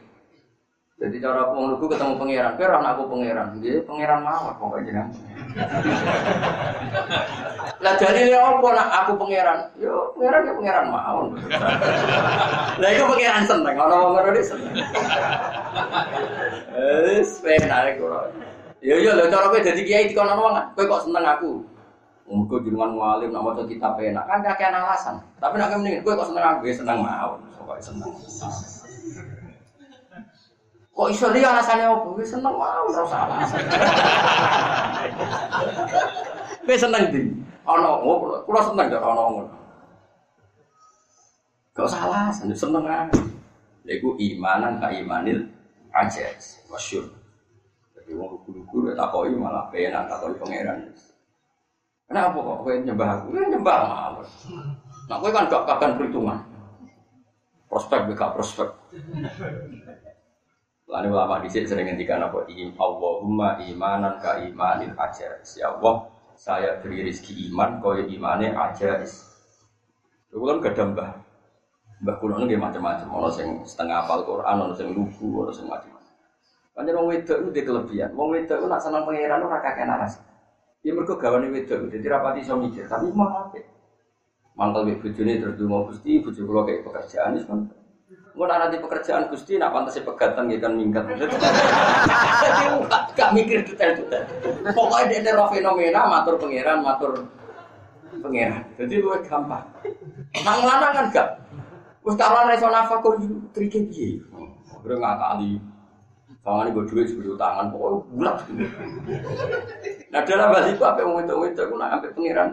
[0.97, 2.57] jadi cara aku lugu ketemu pangeran.
[2.57, 3.61] Kira aku pangeran.
[3.61, 5.13] Dia pangeran mawar pokoknya
[7.77, 9.69] lah jadi dia apa nak aku pangeran?
[9.77, 11.25] Yo pangeran ya pangeran mawar.
[12.81, 14.73] Lah itu pangeran seneng orang orang dia seneng.
[16.73, 18.33] Eh sepenak kalau
[18.81, 20.53] Ya iya lho cara kowe dadi kiai dikono wong?
[20.73, 21.61] Kowe kok seneng aku.
[22.25, 24.25] Muga jenengan mualim nak maca kitab enak.
[24.25, 25.21] Kan kakean alasan.
[25.37, 26.61] Tapi nek mending kowe kok seneng aku?
[26.65, 27.37] Ya seneng mawon.
[27.53, 28.09] Pokoke seneng.
[30.97, 32.09] Kok iso dia alasannya apa?
[32.09, 33.61] Kowe seneng mawon ora usah alasan.
[36.65, 37.21] Kowe seneng ndi?
[37.69, 39.53] Ana ngono, kula seneng kok ana ngono.
[41.77, 43.13] Gak usah alasan, seneng ae.
[43.85, 45.45] Iku imanan ka imanil
[45.93, 46.33] aja,
[46.65, 47.05] masyhur.
[47.93, 50.97] Jadi wong lugu-lugu ya takoi malah penak takoi pangeran.
[52.09, 53.37] Kenapa kok kowe nyembah aku?
[53.37, 54.25] Ya nyembah mawon.
[55.05, 56.41] Nah kowe kan gak kakan perhitungan.
[57.69, 58.73] Prospek gak prospek.
[60.87, 62.47] Lalu ulama di sini sering ngendikan apa?
[62.79, 65.35] Allahumma imanan ka imanin aja.
[65.59, 66.07] Ya Allah,
[66.39, 69.03] saya beri rezeki iman, kau imannya aja.
[70.31, 71.11] Itu kan gak mbah.
[72.07, 73.09] Mbah kulo ini macam-macam.
[73.09, 75.97] Ono sing setengah apal Quran, ono sing lugu, ono sing macam
[76.77, 78.13] Kan wong wedok itu kelebihan.
[78.13, 80.21] Wong wedok itu nak senang pangeran ora kakek naras.
[80.85, 83.57] Ya mergo gawane wedok, jadi rapati iso mikir, tapi mau apa?
[84.53, 87.65] Mangkel mek bojone terus donga Gusti, bojo kula kayak pekerjaan wis kan.
[88.37, 91.09] Engko nanti pekerjaan Gusti nak pantese pegatan nggih kan minggat.
[92.45, 92.69] Jadi
[93.17, 94.29] gak mikir detail-detail.
[94.77, 97.25] Pokoknya dia roh fenomena matur pangeran, matur
[98.21, 98.61] pangeran.
[98.77, 99.65] Jadi luwih gampang.
[100.45, 101.27] Nang lanang kan gak.
[102.05, 103.17] Wis karuan reso nafkah kok
[103.57, 104.21] trike piye?
[104.85, 105.57] Ora ngakali.
[106.45, 108.37] Tangan gue duit sebelum tangan, pokoknya bulat.
[110.13, 112.49] Nah dalam hal itu apa yang itu itu aku nak ambil pengiran.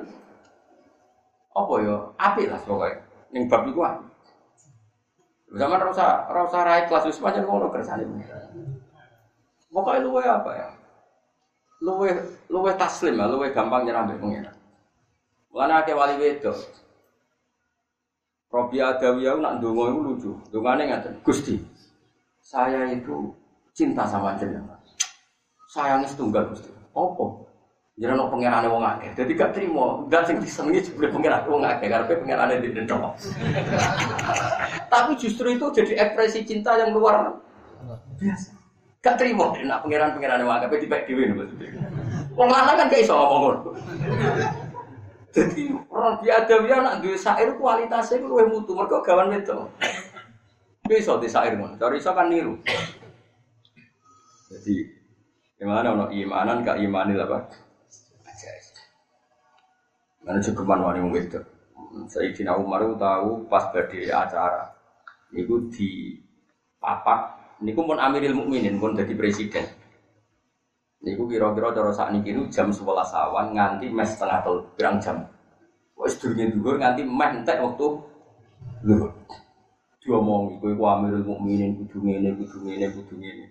[1.52, 1.96] Apa ya?
[2.16, 3.04] Api lah pokoknya.
[3.36, 4.13] Yang bab itu api.
[5.54, 8.02] Zaman rasa rasa raih kelas wisma aja ngono kersane.
[9.70, 10.68] Pokoknya luwe apa ya?
[11.82, 12.10] Luwe
[12.50, 14.56] luwe taslim ya, luwe gampang nyerah ambil pengiran.
[15.54, 16.58] Mulane akeh wali wedok.
[18.54, 20.30] Robi Adawiyah nak ndonga iku lucu.
[20.54, 21.58] Dongane ngaten, Gusti.
[22.38, 23.34] Saya itu
[23.74, 24.78] cinta sama jenengan.
[25.66, 26.70] Sayangnya setunggal Gusti.
[26.94, 27.43] Apa?
[27.94, 29.10] Jadi no pangerane wong akeh.
[29.14, 33.14] Jadi gak terima, gak sing disenengi jebule pangeran wong akeh karena pangerane didendok.
[34.92, 37.38] Tapi justru itu jadi ekspresi cinta yang luar
[38.18, 38.50] biasa.
[38.98, 41.70] Gak terima nak pangeran-pangeran wong akeh dipek dhewe maksudnya.
[42.34, 43.78] Wong lanang kan gak iso ngomong
[45.34, 49.70] Jadi orang biadawiyah nak duwe syair kualitasnya itu luwih mutu mergo gawan wedok.
[50.82, 51.78] Bisa di syair ngono.
[51.78, 52.58] Cari iso kan niru.
[54.50, 54.74] Jadi
[55.62, 57.63] gimana ono imanan gak imanil apa?
[60.24, 61.44] Mana cukup wani wong wedok.
[62.08, 64.66] Sayyidina Umar tahu pas badhe acara
[65.30, 66.16] niku di
[66.80, 67.20] papak
[67.62, 69.68] niku pun Amiril Mukminin pun jadi presiden.
[71.04, 72.80] Niku kira-kira cara ini jam 11
[73.12, 75.20] awan nganti mes setengah tel pirang jam.
[75.94, 77.86] Wes durunge dhuwur nganti meh entek waktu
[78.82, 79.12] dhuwur.
[80.00, 83.46] Diomong iku iku Amirul Mukminin kudu ngene kudu ngene kudu ngene.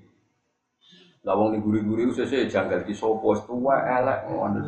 [1.24, 4.60] Lah wong guri-guri sesuk janggal di sopo tua elek ngono.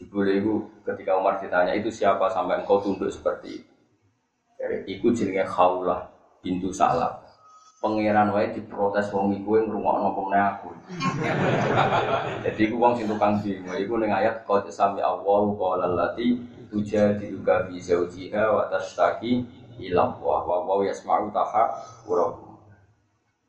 [0.00, 3.72] Jebule iku ketika Umar ditanya itu siapa sampai engkau tunduk seperti itu.
[4.56, 6.08] Dari iku jenenge Khaulah
[6.40, 7.20] pintu Salam
[7.80, 10.68] pangeran wae diprotes wong iku ngrungokno pemene aku.
[12.44, 16.36] Jadi iku wong sing tukang bingung iku ning ayat qad sami Allahu qala allati
[16.68, 19.48] tujadiluka fi zawjiha wa tashtaki
[19.80, 21.72] ila Allah wa wa yasma'u taha
[22.04, 22.60] urakum.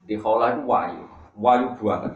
[0.08, 1.04] Di khola itu wayu,
[1.36, 2.16] wayu banget.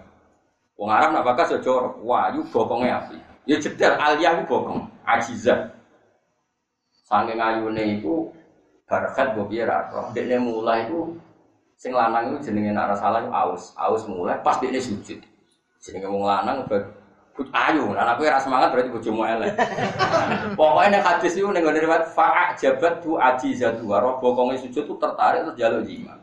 [0.80, 3.20] Wong Arab nak bakas ya jorok, wayu bokonge api.
[3.46, 5.70] Ya jedar aliyah ku bokong, ajizah.
[7.06, 8.34] Saking ayune iku
[8.89, 10.10] barakat mbok piye ra roh.
[10.14, 11.14] Dekne mulai iku
[11.76, 15.20] Sing lanang itu jenenge nak salah itu aus, aus mulai pas dia sujud.
[15.84, 16.64] Jenenge wong lanang
[17.52, 19.60] ayu, anak gue rasa semangat berarti bojomu elek.
[20.60, 25.43] Pokoknya nek hadis itu ning riwayat fa'a jabat tu ajizatu wa bokonge sujud tuh tertarik
[25.43, 26.16] terus jaluk jima.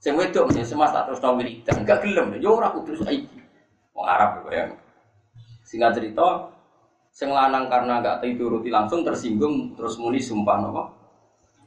[0.00, 3.44] Sing wedok mesti semas tak terus nang wiridan, enggak gelem yo ora kudu saiki.
[3.92, 4.72] Wong Arab ya.
[5.68, 6.48] Singkat cerita,
[7.14, 10.82] sing lanang karena enggak dituruti langsung tersinggung terus muni sumpah napa?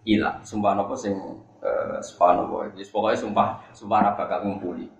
[0.03, 1.15] Ilang, sumpah napa sing
[1.63, 2.75] eh, subhanallah.
[2.75, 4.91] Jadi pokoknya sumpah, sumpah apa bakal ngumpuli.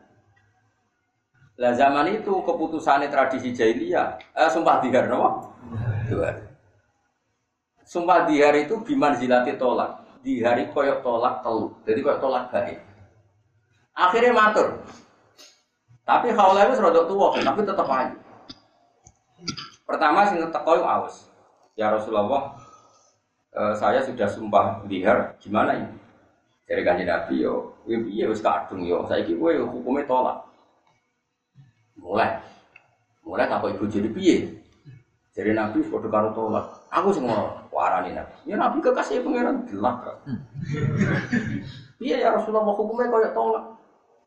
[1.60, 5.52] Lah zaman itu keputusannya tradisi jahiliyah, eh, sumpah dihar no?
[6.08, 6.32] Dua.
[7.84, 10.08] Sumpah dihar itu biman zilati tolak.
[10.18, 11.72] di hari koyok tolak telu.
[11.88, 12.84] Jadi koyok tolak baik.
[13.96, 14.84] Akhirnya matur.
[16.04, 18.27] Tapi khawlah itu serodok tua, tapi tetap aja.
[19.88, 21.32] Pertama sing teko aus.
[21.80, 22.52] Ya Rasulullah,
[23.56, 25.96] eh, saya sudah sumpah lihar, gimana ini?
[26.68, 30.44] Dari kanji Nabi yo, iya wis kadung yo, saya kira gue hukumnya tolak.
[31.96, 32.44] Mulai,
[33.24, 34.60] mulai tak ibu jadi piye?
[35.32, 36.66] Jadi Nabi sudah karo tolak.
[36.92, 38.52] Aku sih mau warani Nabi.
[38.52, 40.04] Ya Nabi kekasih pangeran gelap.
[41.98, 43.74] Iya ya Rasulullah hukumnya kayak tolak.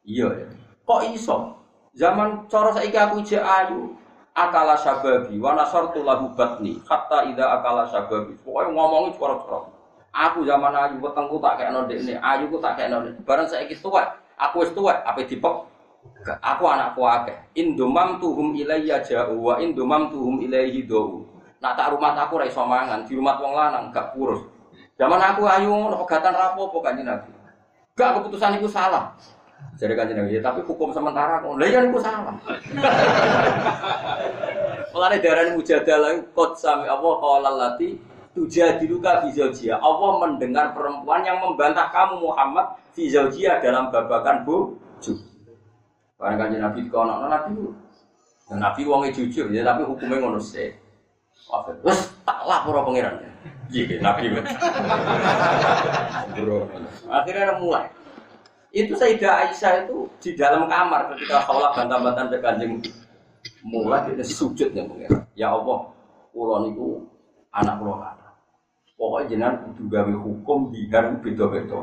[0.02, 0.46] Iya ya.
[0.82, 1.54] Kok iso?
[1.94, 3.94] Zaman cara saiki aku ije ayu,
[4.34, 8.34] akala sababi wa nasartu lahu batni hatta ida akala sababi.
[8.40, 9.68] Pokoknya ngomongin suara-suara.
[10.10, 13.14] Aku zaman ayu wetengku tak kayak nonde ini, ayu ku tak kayak nonde.
[13.22, 14.02] Barang saya tua,
[14.34, 15.70] aku wis tua, apa dipek?
[16.42, 17.38] Aku anakku akeh.
[17.54, 21.22] Indomam tuhum ilayya ja'u wa indomam tuhum ilayhi do'u.
[21.62, 24.42] Nak tak rumah aku ra iso mangan, di rumah wong lanang gak kurus.
[24.98, 27.30] Zaman aku ayu pegatan rapopo kanjeng Nabi.
[27.94, 29.12] Gak keputusan itu salah.
[29.80, 31.56] Jadi kan Nabi, ya, tapi hukum sementara kok.
[31.56, 32.36] Lah ya itu salah.
[34.92, 37.96] Mulane darane mujadalah kot sami Allah qala lati
[38.36, 39.80] tujadiluka fi zaujia.
[39.80, 45.16] Allah mendengar perempuan yang membantah kamu Muhammad fi zaujia dalam babakan bojo.
[46.20, 47.72] Barang kanjeng Nabi kok ana Nabi.
[48.50, 50.76] Nabi wonge jujur ya tapi hukumnya ngono sih.
[51.80, 53.16] Wes tak lapor pangeran.
[53.70, 54.34] Iya, Nabi.
[56.34, 56.66] Bro.
[57.16, 57.86] Akhirnya mulai.
[58.70, 62.72] Itu Sayyidah Aisyah itu di dalam kamar ketika kaulah bantah-bantahan ke kanjeng
[63.66, 65.22] mulai dia sujud ya pangeran.
[65.34, 65.90] Ya Allah,
[66.30, 67.02] pulau niku
[67.50, 68.28] anak pulau kata.
[68.94, 71.76] Pokoknya jenengan kudu gawe hukum biar beda-beda.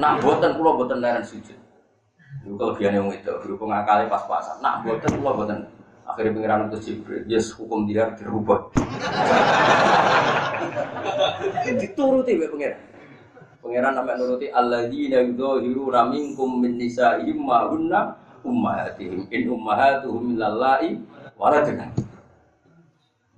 [0.00, 1.58] Nak buatan pulau buatan lain sujud.
[2.44, 4.64] Itu kelebihan yang itu berhubung akali pas-pasan.
[4.64, 5.68] Nak buatan pulau buatan
[6.04, 8.68] akhirnya pengiran itu Jibril yes hukum dia dirubah
[11.80, 12.80] dituruti ya pengiran
[13.64, 18.12] pengiran namanya nuruti alladzina yudhahiruna minkum min nisa'ihim ma hunna
[18.44, 21.00] ummahatihim in ummahatuhum lillahi
[21.40, 21.88] waladina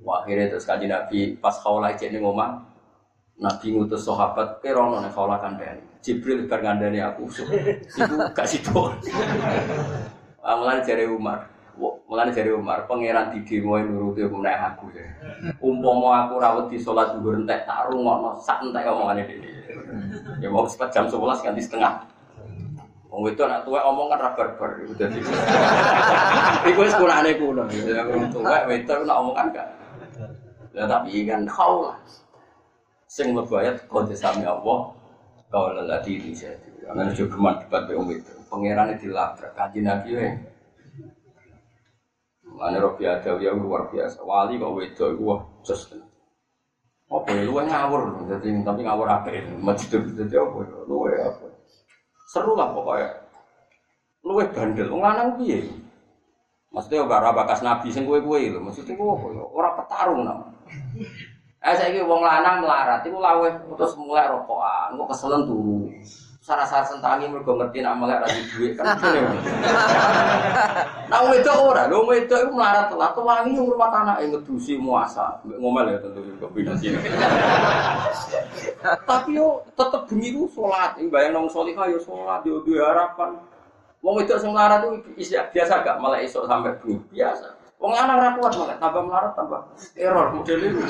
[0.06, 2.62] akhirnya terus kaji nabi pas khawlah cek ning omah
[3.38, 5.82] nabi ngutus sahabat kerono nek khawlah kandhani.
[6.00, 7.26] Jibril bar ngandani aku
[7.98, 8.70] itu gak situ
[10.46, 11.50] Amalan jari Umar,
[12.07, 15.02] Mulane dari Umar, pangeran di demo nuruti hukum nek aku ya.
[15.59, 19.50] Umpama aku rawat di sholat zuhur entek tak rungokno sak entek omongane dhewe.
[20.38, 22.07] Ya mau sepat jam 11 ganti setengah.
[23.11, 25.18] Wong itu anak tua omong kan rabar-bar iku dadi.
[26.70, 27.66] Iku wis kurane kuno.
[27.74, 29.68] Ya wong tua wedok nak omong kan gak.
[30.78, 31.98] Ya tapi kan kau lah.
[33.11, 34.94] Sing ayat qad sami Allah
[35.50, 36.70] kau lelati di situ.
[36.86, 38.30] Ana juga debat be itu.
[38.46, 40.30] Pangerane dilabrak kanjeng Nabi wae.
[42.57, 44.24] Mana Robi ada yang luar biasa.
[44.24, 45.92] Wali kok wedo itu wah just.
[47.07, 49.46] Apa ya luwe ngawur, jadi tapi ngawur ya?
[49.62, 50.78] Masjid itu jadi apa ya?
[50.90, 51.46] Luwe apa?
[52.32, 53.14] Seru lah pokoknya.
[54.26, 55.70] Luwe bandel, wong lanang piye?
[56.74, 58.59] Maksudnya ora bakas nabi sing kowe-kowe lho.
[58.59, 59.44] Maksudnya kowe apa ya?
[59.54, 60.50] Ora petarung nama.
[61.62, 65.86] Eh saiki wong lanang melarat iku lawe terus mulai rokokan, kok keselen turu
[66.46, 68.86] sarah-sarah sentangi mergo ngerti nak melek ra duit kan
[71.26, 75.42] Nah itu ora, lho itu iku melarat telat wangi rumah tanah yang ngedusi muasa.
[75.42, 76.94] Ngomel ya tentu kombinasi.
[79.10, 83.42] Tapi yo tetep bengi ku salat, bayang nang salihah yo salat yo duwe harapan.
[84.06, 87.58] Wong itu sing melarat itu biasa gak melek esok sampai bengi biasa.
[87.82, 89.66] Wong anak ora kuat malah tambah melarat tambah
[89.98, 90.78] error model itu.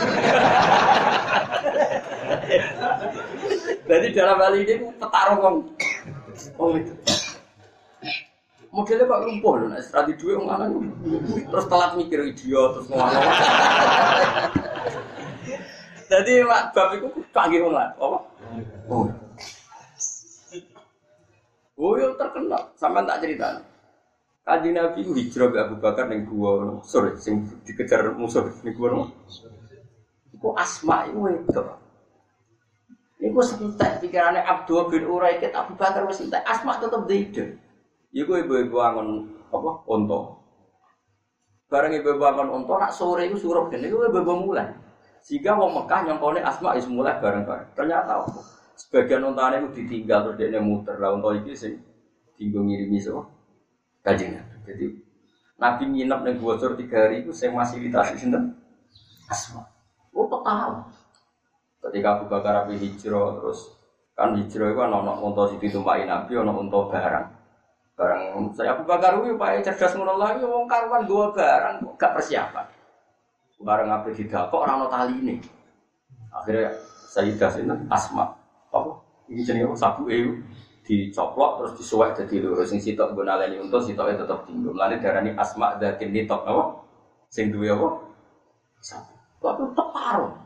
[3.89, 5.64] Jadi dalam hal ini petarung wong.
[6.61, 6.93] Wong itu.
[8.77, 10.68] Modelnya kok lumpuh loh, nah strategi dua wong anak
[11.49, 13.09] terus telat mikir idiot terus ngomong.
[16.12, 18.18] Jadi mak bab itu canggih wong lah, apa?
[18.93, 19.09] Oh.
[21.77, 23.64] Oh, yang terkenal, sampai tak cerita.
[24.47, 29.09] Kaji Nabi hijrah ke Abu Bakar yang gua, sorry, sing dikejar musuh ning gua.
[30.37, 31.62] Iku asma itu itu.
[33.24, 37.66] Iku sentek pikirannya Abdul bin Uraikid Abu Bakar wis sentek asma tetep dide.
[38.15, 39.09] Iku ibu-ibu angon
[39.51, 39.71] apa?
[39.89, 40.21] Onto.
[41.67, 44.71] Bareng ibu-ibu angon onto nak sore iku suruh gene iku ibu-ibu mulai.
[45.25, 47.75] Sehingga wong Mekah nyongkone asma is mulai bareng-bareng.
[47.75, 48.41] Ternyata apa?
[48.77, 51.81] Sebagian ontane itu ditinggal terus dia muter lah onto iki sing
[52.37, 53.25] tinggal ngirimi semua
[54.05, 54.45] kajian.
[54.69, 54.87] Jadi
[55.57, 58.53] Nabi nginep ning Bocor tiga hari itu saya masih ditasi sinten
[59.27, 59.65] Asma.
[60.13, 60.75] Oh tahu.
[61.83, 63.73] Ketika Abu Bakar Abi hijrah terus
[64.13, 65.59] kan hijrah itu kan ono unta sing
[66.07, 67.27] Nabi ono unta barang.
[67.97, 72.69] Barang saya Abu Bakar itu pak cerdas ngono lagi wong karuan dua barang gak persiapan.
[73.65, 75.37] Barang apa tidak kok orang tali ini.
[76.29, 76.77] Akhirnya
[77.09, 78.29] Sayyidah Sinten Asma
[78.69, 78.93] apa
[79.33, 80.37] Ini jenenge sabu EU
[80.87, 84.71] dicoplok terus disuwek jadi lurus sing sitok nggo naleni untu sitoke tetep dinggo.
[84.71, 86.63] Mulane darani asma dzatin nitok apa?
[87.33, 87.89] Sing duwe apa?
[88.79, 89.11] Sabu.
[89.43, 90.37] Tetep karo.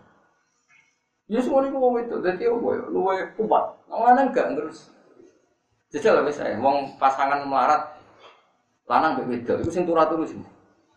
[1.30, 3.64] Ya semua ini wong itu, jadi apa ya, luwe kuat.
[3.86, 4.90] Lanang enggak terus.
[5.90, 7.98] Jajal lah misalnya, wong pasangan melarat,
[8.86, 10.38] lanang mbek wedok, itu sing turu-turu sih.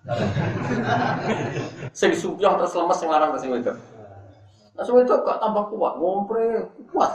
[1.98, 3.78] sing subyah terus lemes sing lanang terus sing wedok.
[4.78, 6.46] Nah sing wedok gak tambah kuat, ngompre
[6.94, 7.12] kuat.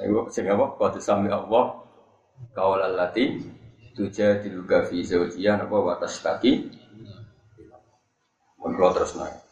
[0.00, 0.80] Ayo sing apa?
[0.80, 1.76] Qad sami Allah
[2.56, 3.36] qaulal lati
[3.92, 6.72] tujadiluka fi zawjiha napa wa tashtaki.
[8.56, 9.49] Mun terus naik.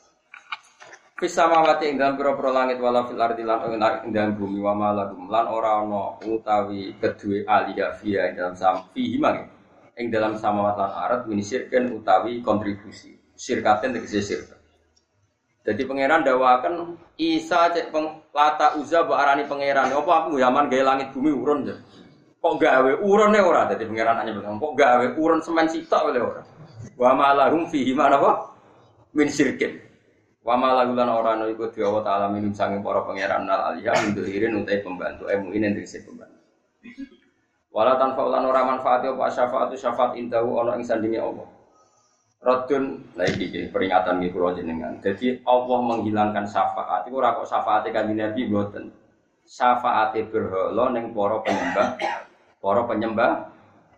[1.19, 3.59] Bisa mawati ing dalam pira-pira langit wala fil ardi lan
[4.07, 8.87] ing dalam bumi wa malakum lan ora ana utawi kedue aliyah fiha ing dalam sam
[8.95, 9.19] fihi
[9.99, 14.63] ing dalam samawat lan arat minisirken utawi kontribusi sirkaten tegese sirkat.
[15.67, 19.91] Jadi pangeran dawakan Isa cek peng, lata uza arani pangeran.
[19.91, 21.75] Apa aku zaman gawe langit bumi urun ya.
[22.39, 26.47] Kok gawe urune ora dadi pangeran hanya bilang kok gawe urun semen sitok oleh ora.
[26.95, 28.55] Wa malahum fihi mana apa?
[29.19, 29.88] Min sirkin.
[30.49, 34.57] Wa malagulan ora ana iku Allah taala minum sange para pangeran nal aliyah untuk irin
[34.65, 36.41] utai pembantu emu ini dari pembantu.
[37.69, 41.45] Wala tanfa'ulan ora manfaat apa syafaatu syafaat indahu ana ing sandinge Allah.
[42.41, 44.97] Rodun lagi iki peringatan iki kula jenengan.
[45.05, 48.89] Jadi Allah menghilangkan syafaat iku ora kok syafaate kanjeng Nabi mboten.
[49.45, 51.89] Syafaate berhala ning para penyembah
[52.65, 53.31] para penyembah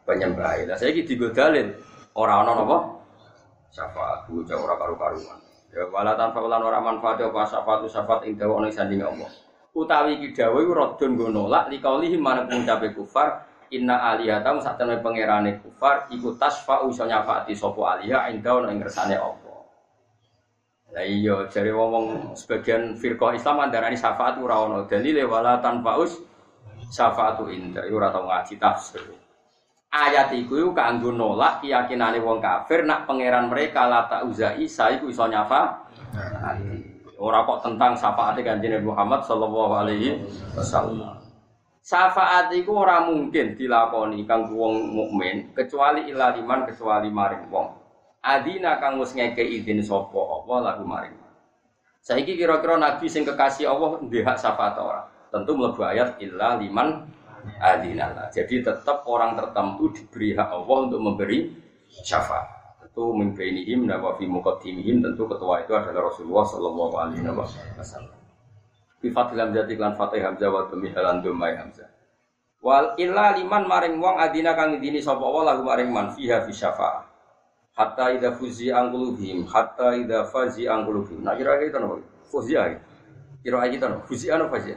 [0.02, 0.66] penyembah.
[0.66, 1.78] Lah saiki digo dalil
[2.18, 2.78] ora ana napa?
[3.70, 5.39] Syafaat ku ora karu-karuan.
[5.70, 9.30] Ya wala tanpa ulan ora manfaat apa syafaat syafaat ing dawa ana sanding Allah.
[9.70, 14.98] Utawi iki dawuh iku radun nggo nolak likaulihi manut ngucape kufar inna alihatam sak temene
[14.98, 19.62] pangerane kufar iku tasfa'u iso nyafaati sapa aliha ing dawa ing ngersane Allah.
[20.90, 26.18] Lah iya jare wong sebagian firqah Islam andarani syafaat ora ana dalile wala tanfaus
[26.90, 29.19] syafaatu inda ora tau ngaji tafsir
[29.90, 35.10] ayat iku iku kanggo nolak keyakinane wong kafir nak pangeran mereka lata uza Isa iku
[35.10, 35.86] iso nyafa.
[37.20, 40.24] Ora kok tentang syafaate kanjeng Muhammad sallallahu alaihi
[40.56, 41.20] wasallam.
[41.84, 47.76] Syafaat iku ora mungkin dilakoni kanggo wong mukmin kecuali ila liman kecuali maring wong.
[48.24, 51.16] Adina kang wis ngeke izin sapa apa lagu maring.
[52.00, 55.04] Saiki kira-kira nabi sing kekasih Allah ndek hak syafaat ora?
[55.28, 57.04] Tentu mlebu ayat illa liman
[57.60, 58.32] adinallah.
[58.32, 61.52] Jadi tetap orang tertentu diberi hak Allah untuk memberi
[61.90, 62.78] syafaat.
[62.80, 67.22] Tentu mimpiinihim wa fi muqaddimihim tentu ketua itu adalah Rasulullah sallallahu alaihi
[67.76, 68.18] wasallam.
[69.00, 71.88] Bi fadil hamzah lan fatih hamzah wa dumi halan dumai hamzah.
[72.60, 76.52] Wal illa liman maring wong adina kang idini sapa Allah lagu maring man fiha fi
[76.52, 77.08] syafaat.
[77.72, 81.24] Hatta idza fuzi angkulubihim hatta idza fazi angkulubihim.
[81.24, 81.96] Nah kira-kira itu napa?
[82.28, 82.76] Fuzi ae.
[83.40, 84.04] Kira-kira itu napa?
[84.04, 84.76] Fuzi anu fazi.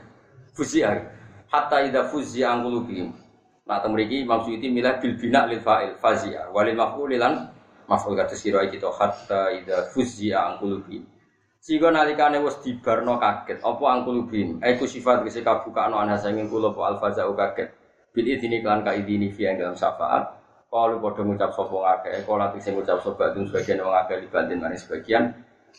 [0.56, 1.23] Fuzi ae
[1.54, 3.14] hatta idza fuzzi an qulubihim.
[3.70, 7.54] Nah temriki Imam Suyuti milah bil bina lil fa'il fazia walil maf'ul lan
[7.86, 11.06] maf'ul kata sira kita hatta idza fuzzi an qulubihim.
[11.62, 14.58] Sehingga nalikane wis dibarno kaget apa an qulubihim.
[14.66, 17.70] Aiku sifat kese kabukano ana sanging kula apa al fazau kaget.
[18.10, 20.42] Bil idini klan ka idini fi dalam syafaat.
[20.74, 24.58] Kalau padha ngucap sapa ngakeh, kalau lati sing ngucap sapa itu sebagian wong akeh dibanding
[24.58, 25.30] manis sebagian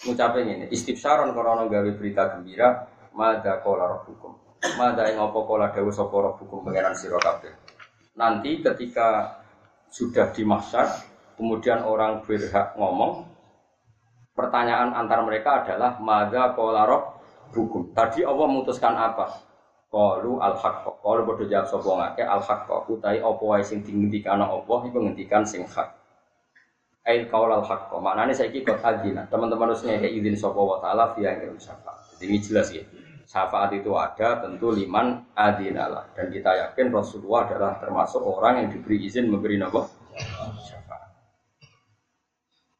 [0.06, 4.43] ngucape ngene, istifsaron korona gawe berita gembira, mada qala rabbukum.
[4.72, 7.52] Mada ing apa kala dawuh sapa rabbukum pangeran sira kabeh.
[8.16, 9.36] Nanti ketika
[9.92, 10.40] sudah di
[11.36, 13.28] kemudian orang berhak ngomong,
[14.32, 17.92] pertanyaan antar mereka adalah mada qala rabbukum.
[17.92, 19.36] Tadi Allah memutuskan apa?
[19.92, 21.04] Qalu al-haqq.
[21.04, 22.68] Qalu padha jawab sapa ngake al-haqq.
[22.88, 25.92] Utahe apa wae sing dingendikan Allah iku ngendikan sing hak.
[27.04, 27.92] Ail qaul al-haqq.
[28.00, 29.28] Maknane saiki kok adina.
[29.28, 31.54] Teman-teman harus ngeke izin sapa wa taala via yang.
[31.60, 32.82] Jadi ini jelas ya
[33.24, 39.04] syafaat itu ada tentu liman adinalah dan kita yakin Rasulullah adalah termasuk orang yang diberi
[39.04, 39.84] izin memberi nama
[40.60, 41.10] syafaat.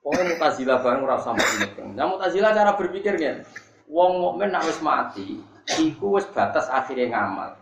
[0.04, 1.96] Pokoknya mutazilah bareng ora sampai ini.
[1.96, 3.40] Nah mutazilah cara berpikirnya,
[3.88, 5.40] wong mukmin nak wis mati,
[5.80, 7.56] iku wis batas akhirnya ngamal.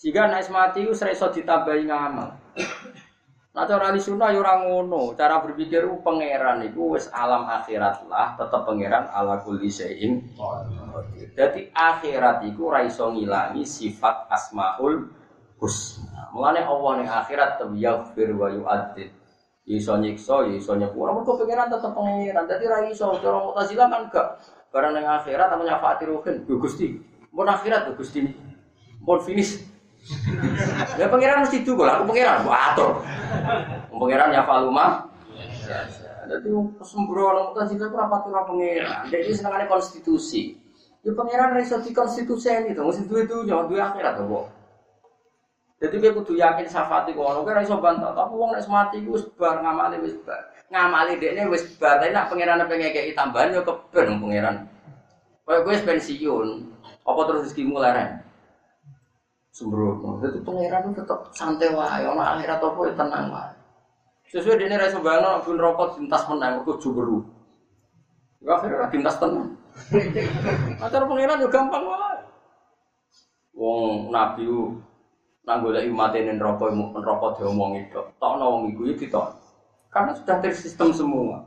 [0.00, 2.32] Jika nak wis mati iku iso ditambahi ngamal.
[3.56, 8.08] Nah cara ahli sunnah ya orang ngono, cara berpikir u pangeran itu wis alam akhirat
[8.08, 10.20] lah, tetap pangeran ala kulli syai'in.
[11.36, 15.08] Jadi akhirat itu ora iso ngilangi sifat asmaul
[15.60, 16.32] husna.
[16.32, 19.08] Mulane Allah ning akhirat yaghfir wa yu'adzib.
[19.66, 22.46] Iso nyiksa, iso nyepura, mergo pangeran tetep pangeran.
[22.46, 24.28] Dadi ra iso cara Mu'tazilah kan gak.
[24.70, 26.94] Barang ning akhirat apa nyafaati ruhin, Gusti.
[27.34, 28.22] Mun akhirat Gusti.
[29.02, 29.58] Mun finish
[31.00, 33.02] Ya pangeran mesti itu aku pangeran, buat atur.
[33.90, 35.10] Pangeran ya faluma.
[36.26, 36.48] Jadi
[36.82, 39.10] sembrono kita sih itu rapat pangeran.
[39.10, 40.65] Jadi senangannya konstitusi.
[41.06, 44.46] Ya pangeran ra iso dikonstitusi itu, mesti itu jangan duwe akhirat kok.
[45.78, 48.10] Jadi dia kudu yakin syafaat iku ono, ora iso bantah.
[48.10, 50.50] Tapi wong nek mati iku wis bar ngamali wis bar.
[50.66, 54.66] Ngamali dekne wis bar, tapi nek pangeran pengen ngekeki tambahan yo keben pangeran.
[55.46, 56.48] Kayak gue pensiun,
[57.06, 58.18] apa terus rezekimu leren?
[59.54, 60.18] Sembrono.
[60.26, 63.54] Jadi pangeran itu tetap santai wae, ono akhirat apa ya tenang wae.
[64.26, 67.22] Sesuai dene ra iso bayangno pun rokok dintas menang juburu.
[68.42, 69.54] Ya akhirnya dintas tenang.
[70.84, 72.20] Acara pangeran yo gampang wae.
[73.56, 74.80] Wong nabi ku
[75.46, 78.16] nang golek mate ning neraka neraka diomongi tok.
[78.18, 79.26] Tokno wong iku ditok.
[79.92, 81.46] Karena sudah tersistem semua.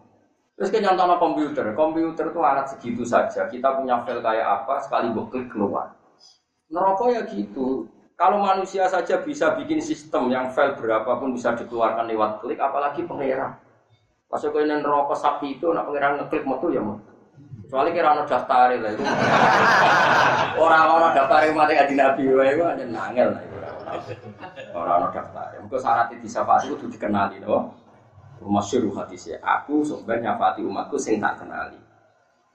[0.60, 1.72] Terus nyontono komputer.
[1.72, 3.48] Komputer itu alat segitu saja.
[3.48, 5.96] Kita punya file kayak apa, sekali klik keluar.
[6.68, 7.88] Neraka ya gitu.
[8.20, 13.56] Kalau manusia saja bisa bikin sistem yang file berapapun bisa dikeluarkan lewat klik, apalagi pangeran.
[14.28, 17.00] Pas kau neraka sapi itu, nak pangeran ngeklik metu ya mau.
[17.70, 19.04] Kecuali kira ono daftar lah itu.
[20.58, 21.54] Orang-orang daftar yang
[22.02, 23.46] nabi wae itu hanya nangel lah.
[24.74, 25.54] Orang-orang daftar.
[25.62, 27.70] Mungkin syarat bisa pasti itu dikenali loh.
[28.42, 29.38] Masyur hadisnya.
[29.46, 31.78] Aku sebenarnya nyafati umatku sing tak kenali.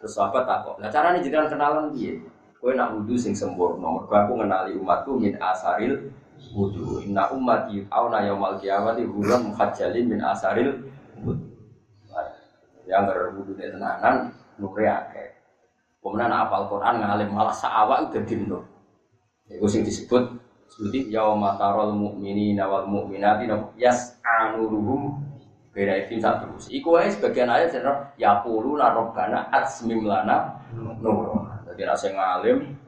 [0.02, 0.82] Terus apa tak kok?
[0.82, 2.18] Nah caranya jangan kenalan dia.
[2.58, 3.86] Kue nak wudhu sing sempurna.
[3.86, 6.10] Mergo aku kenali umatku min asaril
[6.50, 7.06] wudhu.
[7.06, 10.74] Inna ummati auna yaumal kiamati hulam muhajjalin min asaril
[11.22, 11.54] wudhu.
[12.90, 15.28] Yang berwudhu di tenanan nure akeh.
[16.04, 18.60] Kemudian apal Quran ngalim malah saawak udah dino.
[19.48, 20.20] Itu sing disebut
[20.68, 23.48] seperti yauma tarol mu'minina wal mu'minati
[23.80, 25.22] yas anuruhum
[25.74, 26.66] beda itu satu terus.
[26.70, 27.82] Iku aja sebagian ayat sih
[28.20, 31.34] ya pulu narobana atsmim lana nur.
[31.66, 32.78] Jadi rasa ngalim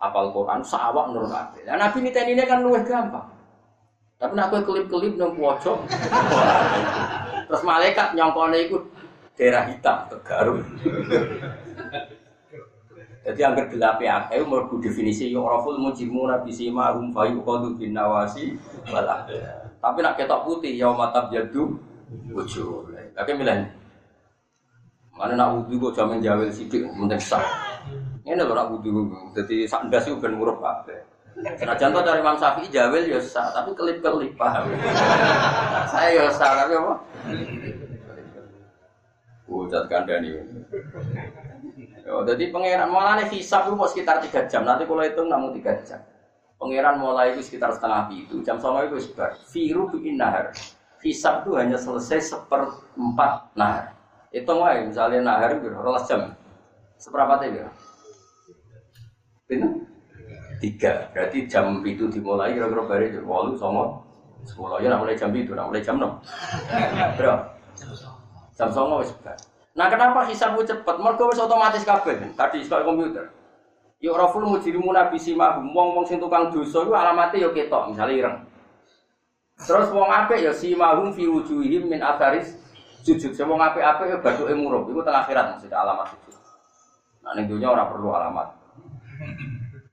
[0.00, 1.68] apal Quran saawak nur kabeh.
[1.68, 3.34] Nah Nabi ini ini kan luwih gampang.
[4.14, 5.84] Tapi nak kelip-kelip nang pojok.
[7.50, 8.78] Terus malaikat nyongkone iku
[9.34, 10.62] daerah hitam Tegaruk.
[13.24, 17.72] Jadi yang gelap ya, ayo mau definisi yang raful mujimu nabi sima hum fayu kodu
[17.72, 18.52] bin nawasi
[18.84, 19.32] balak.
[19.80, 21.80] Tapi nak ketok putih ya mata jadu
[22.28, 22.92] wujud.
[23.16, 23.64] Tapi milen.
[25.14, 26.84] Mana nak wudhu kok jamin jawel sidik
[27.22, 27.46] sah.
[28.26, 30.98] Ini loh nak wudhu, jadi sak ndas itu ben murup kabeh.
[31.34, 34.70] Senajan dari Imam Syafi'i jawel ya sah, tapi kelip-kelip paham.
[35.86, 36.94] Saya ya sah, tapi apa?
[39.44, 40.40] Wujud kandani.
[42.04, 44.64] Yo, jadi pangeran mulai hisap itu mau sekitar tiga jam.
[44.64, 46.00] Nanti kalau itu namun tiga jam.
[46.56, 48.40] Pangeran mulai itu sekitar setengah itu.
[48.40, 49.36] Jam sama itu sebar.
[49.52, 50.48] Firu bikin nahar.
[51.04, 53.92] Hisap itu hanya selesai seperempat nahar.
[54.32, 56.32] Itu mau misalnya nahar itu rolas jam.
[56.96, 57.60] Seberapa tadi?
[59.44, 59.72] Benar?
[60.64, 61.12] Tiga.
[61.12, 64.00] Berarti jam itu dimulai kira-kira dari walu sama
[64.48, 64.80] sepuluh.
[64.80, 66.16] Ya, mulai jam itu, mulai jam enam.
[67.20, 67.44] Berapa?
[68.54, 69.10] Jam sama wis
[69.74, 71.02] Nah kenapa hisabmu cepat?
[71.02, 72.14] Mergo wis otomatis kabeh.
[72.38, 73.26] Tadi sekolah komputer.
[73.98, 78.14] Ya ora full mujrimu nabi simahum wong-wong sing tukang dosa iku alamate ya ketok, misalnya
[78.14, 78.36] ireng.
[79.58, 82.54] Terus wong apik ya simahum fi wujuhihim min atharis
[83.02, 83.34] sujud.
[83.34, 84.86] Sing wong apik-apik ya bathuke murup.
[84.86, 86.34] Iku teng akhirat maksudnya alamat sujud.
[87.26, 88.48] Nah ning dunya ora perlu alamat.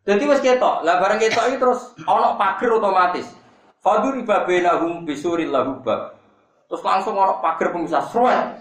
[0.05, 0.85] Jadi wis ketok.
[0.85, 3.25] Lah bareng ketok iki terus ana pager otomatis.
[3.81, 6.20] Fadur ibabenahum bisuril lahubab.
[6.71, 8.55] Terus langsung ana pager pemisah sroet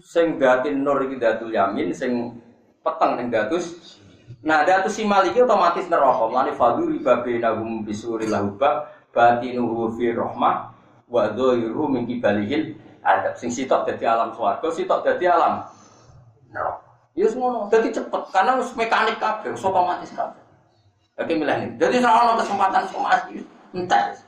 [0.00, 2.40] sing datin nur iki datul yamin sing
[2.80, 4.00] peteng ning datus
[4.40, 6.24] nah datus simal iki otomatis neraka.
[6.24, 10.72] Mlane fadhu riba bainahum bisuri lahubba batinuhu fi rahmah
[11.12, 15.68] wa dhairu min kibalihil adab sing sitok dadi alam swarga sitok dadi alam
[16.48, 16.80] neraka.
[17.12, 20.40] Ya ngono dadi cepet karena wis mekanik kabeh wis otomatis kabeh.
[21.20, 23.44] Oke milih Jadi ora kesempatan somasi
[23.76, 24.25] entek.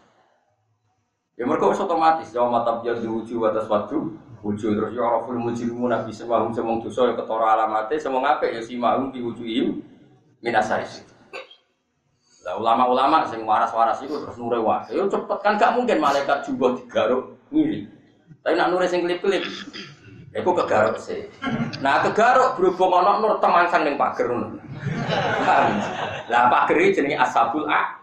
[1.38, 4.10] Ya mereka otomatis, jauh mata biar diuji atas waktu,
[4.42, 8.54] wujud terus ya orang full mujrimu nabi semahum semong dosa ya ketora alamate semong apik
[8.54, 9.82] ya simahum diwujudihim
[10.38, 11.02] minasaris
[12.46, 16.78] lah ulama-ulama sing waras-waras itu terus nure wah ya cepet kan gak mungkin malaikat juga
[16.78, 17.90] digaruk ngiri
[18.46, 19.42] tapi nak nure sing klip-klip
[20.28, 21.24] Iku kegaruk sih.
[21.80, 24.60] Nah kegaruk berhubung ono nur temangsang ning pager ngono.
[26.28, 27.96] Lah pager jenenge ashabul a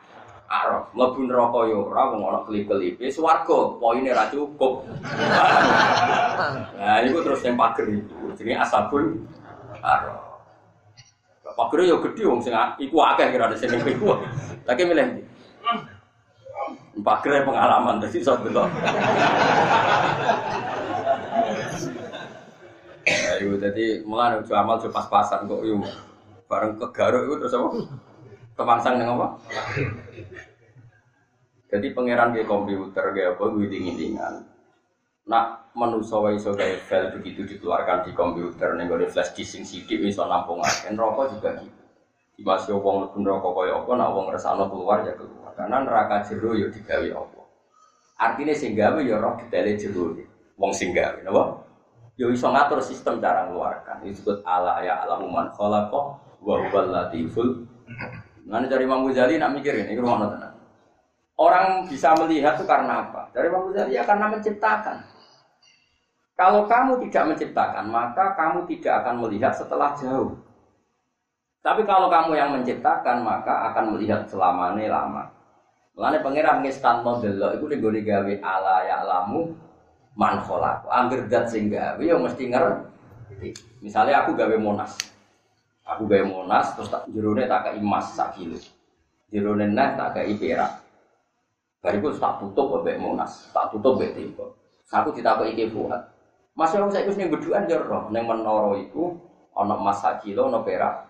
[0.45, 4.85] Arab, mlebu neraka yo ora wong ana kelip-kelipe swarga, poine ra cukup.
[6.76, 9.26] Nah, iku terus yang pager itu, jenenge asabul
[9.81, 10.22] Arab.
[11.55, 14.22] Pager yo gede wong sing iku akeh kira ada sing iku.
[14.67, 15.23] Lagi milih ndi?
[17.01, 18.69] Pager pengalaman dadi iso delok.
[23.05, 25.85] Ayo jadi mulai udah amal pas-pasan kok yuk
[26.49, 27.69] bareng kegaruk itu terus apa?
[28.56, 29.27] Kemangsang dengan apa?
[31.76, 34.36] Jadi pangeran kayak komputer kayak apa gue dingin dingan.
[35.26, 39.98] nak manusa wae gawe file begitu dikeluarkan di komputer ning gone flash disk sing sithik
[40.06, 41.84] iso nampungaken rokok juga gitu.
[42.38, 45.52] Di masih wong mlebu neraka kaya apa nak wong ngersakno keluar ya keluar.
[45.57, 47.41] Karena neraka jero ya digawe apa.
[48.22, 50.14] Artinya sing gawe ya roh detaile jero.
[50.61, 51.44] Wong sing gawe napa?
[52.15, 54.06] Ya iso ngatur sistem cara ngeluarkan.
[54.06, 57.65] Itu disebut ala ya alamu man khalaqa wa huwal latiful.
[58.45, 60.53] Nanti dari Imam Ghazali nak mikirin, ini rumah tenan.
[61.35, 63.34] Orang bisa melihat itu karena apa?
[63.34, 64.97] Dari Imam Ghazali ya karena menciptakan.
[66.35, 70.35] Kalau kamu tidak menciptakan, maka kamu tidak akan melihat setelah jauh.
[71.65, 75.23] Tapi kalau kamu yang menciptakan, maka akan melihat selamanya lama.
[75.95, 79.55] Mulane pangeran ngestan model lo, itu digone gawe ala ya alamu
[80.19, 80.84] man kholaq.
[80.91, 83.49] Angger dat sing gawe ya mesti ngerti.
[83.80, 84.91] Misalnya aku gawe monas.
[85.86, 88.57] Aku gawe monas terus tak jerone tak kei emas sak kilo.
[89.30, 90.82] Jerone neh tak kei perak.
[91.78, 94.57] Bariku tak tutup mbek monas, tak tutup mbek tempo.
[94.90, 96.02] Aku ditakoki iki buat.
[96.57, 99.14] Mas saya saya ning beduan ya roh ning menara iku
[99.53, 101.06] ana emas sak kilo ana perak.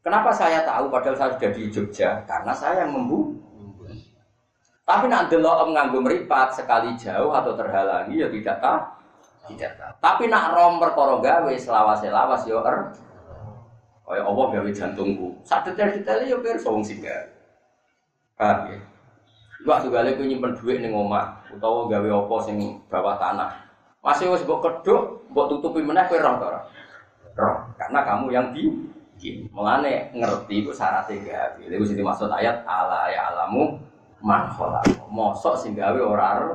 [0.00, 2.24] Kenapa saya tahu padahal saya sudah di Jogja?
[2.24, 3.38] Karena saya yang membu.
[4.82, 8.80] Tapi nak delok nganggo meripat sekali jauh atau terhalangi ya tidak tahu.
[9.54, 9.92] Tidak tahu.
[10.02, 12.78] Tapi nak rom perkara gawe selawas-selawas ya er.
[14.12, 15.40] Kaya Allah gawe jantungku.
[15.40, 17.24] Sak detail-detail ya pirsa wong gawe.
[18.36, 18.76] Paham ya?
[19.64, 23.56] Waktu gale ku nyimpen dhuwit ning omah utawa gawe apa sing bawah tanah.
[24.04, 26.60] Masih wis mbok keduk, mbok tutupi meneh kowe roh ora?
[27.32, 29.48] Roh, karena kamu yang bikin.
[29.48, 31.62] Mulane ngerti itu syaratnya gawe.
[31.64, 33.80] Lha sing dimaksud ayat ala ya alamu
[34.20, 34.52] man.
[35.08, 36.52] Mosok sing gawe ora.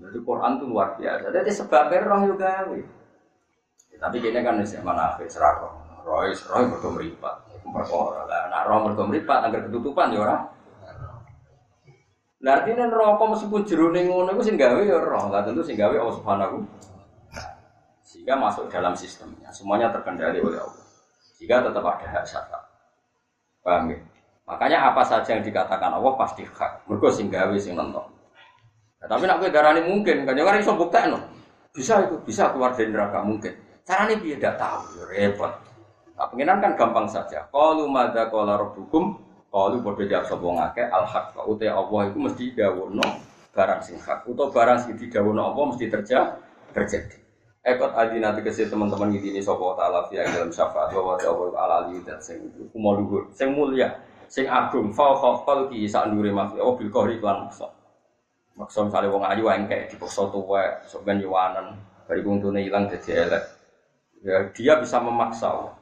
[0.00, 1.28] Jadi Quran itu luar biasa.
[1.36, 2.78] Jadi sebabnya roh juga gawe.
[3.96, 5.40] Ya, tapi kini kan wis mana akhir is
[6.44, 7.34] roh mergo mripat.
[7.56, 8.28] Iku perkara.
[8.28, 10.36] Lah nek roh mergo mripat anggar ketutupan ya ora.
[12.44, 15.96] Nah artinya rokok meskipun jerone ngono itu sing gawe ya roh, lah tentu sing gawe
[15.96, 16.60] Allah Subhanahu
[18.06, 20.86] sehingga masuk dalam sistemnya, semuanya terkendali oleh Allah.
[21.34, 22.64] Sehingga tetap ada hak syafaat.
[23.64, 23.98] Paham ya?
[24.46, 26.86] Makanya apa saja yang dikatakan Allah pasti hak.
[26.86, 28.04] Mergo sing gawe sing nonton.
[29.02, 31.18] Nah, tapi nak kowe darani mungkin, kan jangan iso buktekno.
[31.74, 33.52] Bisa itu, bisa keluar dari neraka mungkin.
[33.86, 35.54] Caranya dia tidak tahu, repot.
[36.18, 37.46] Nah, pengiran kan gampang saja.
[37.54, 39.14] Qalu madza qala rabbukum
[39.56, 43.08] kalau bodoh jawab sapa ngake al haq utai Allah itu mesti dawono
[43.56, 46.36] barang sing hak utawa barang sing didawono Allah mesti terjadi
[46.76, 47.16] terjadi.
[47.64, 51.76] Ekot adi nanti kasih teman-teman gini ini sopo taala fiya dalam syafaat bahwa Allah ala
[51.88, 53.96] ali dan sing kumo luhur sing mulia
[54.28, 57.72] sing agung fa khalqi sak ndure makhluk oh bil qahri lan maksa.
[58.60, 63.55] Maksa misale wong ayu engkek dipaksa tuwek sok ben yuwanen bari untune ilang dadi elek.
[64.24, 65.74] Ya dia bisa memaksa.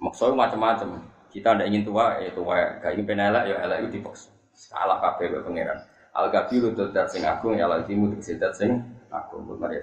[0.00, 1.04] Maksa macam-macam.
[1.30, 2.82] Kita tidak ingin tua, ya tua.
[2.82, 4.34] Gak ingin penelak, ya elak itu dipaksa.
[4.50, 5.78] Salah kabeh pangeran.
[6.10, 8.70] Al kabiru dat sing agung ya timu sing
[9.10, 9.46] agung.
[9.46, 9.78] Mari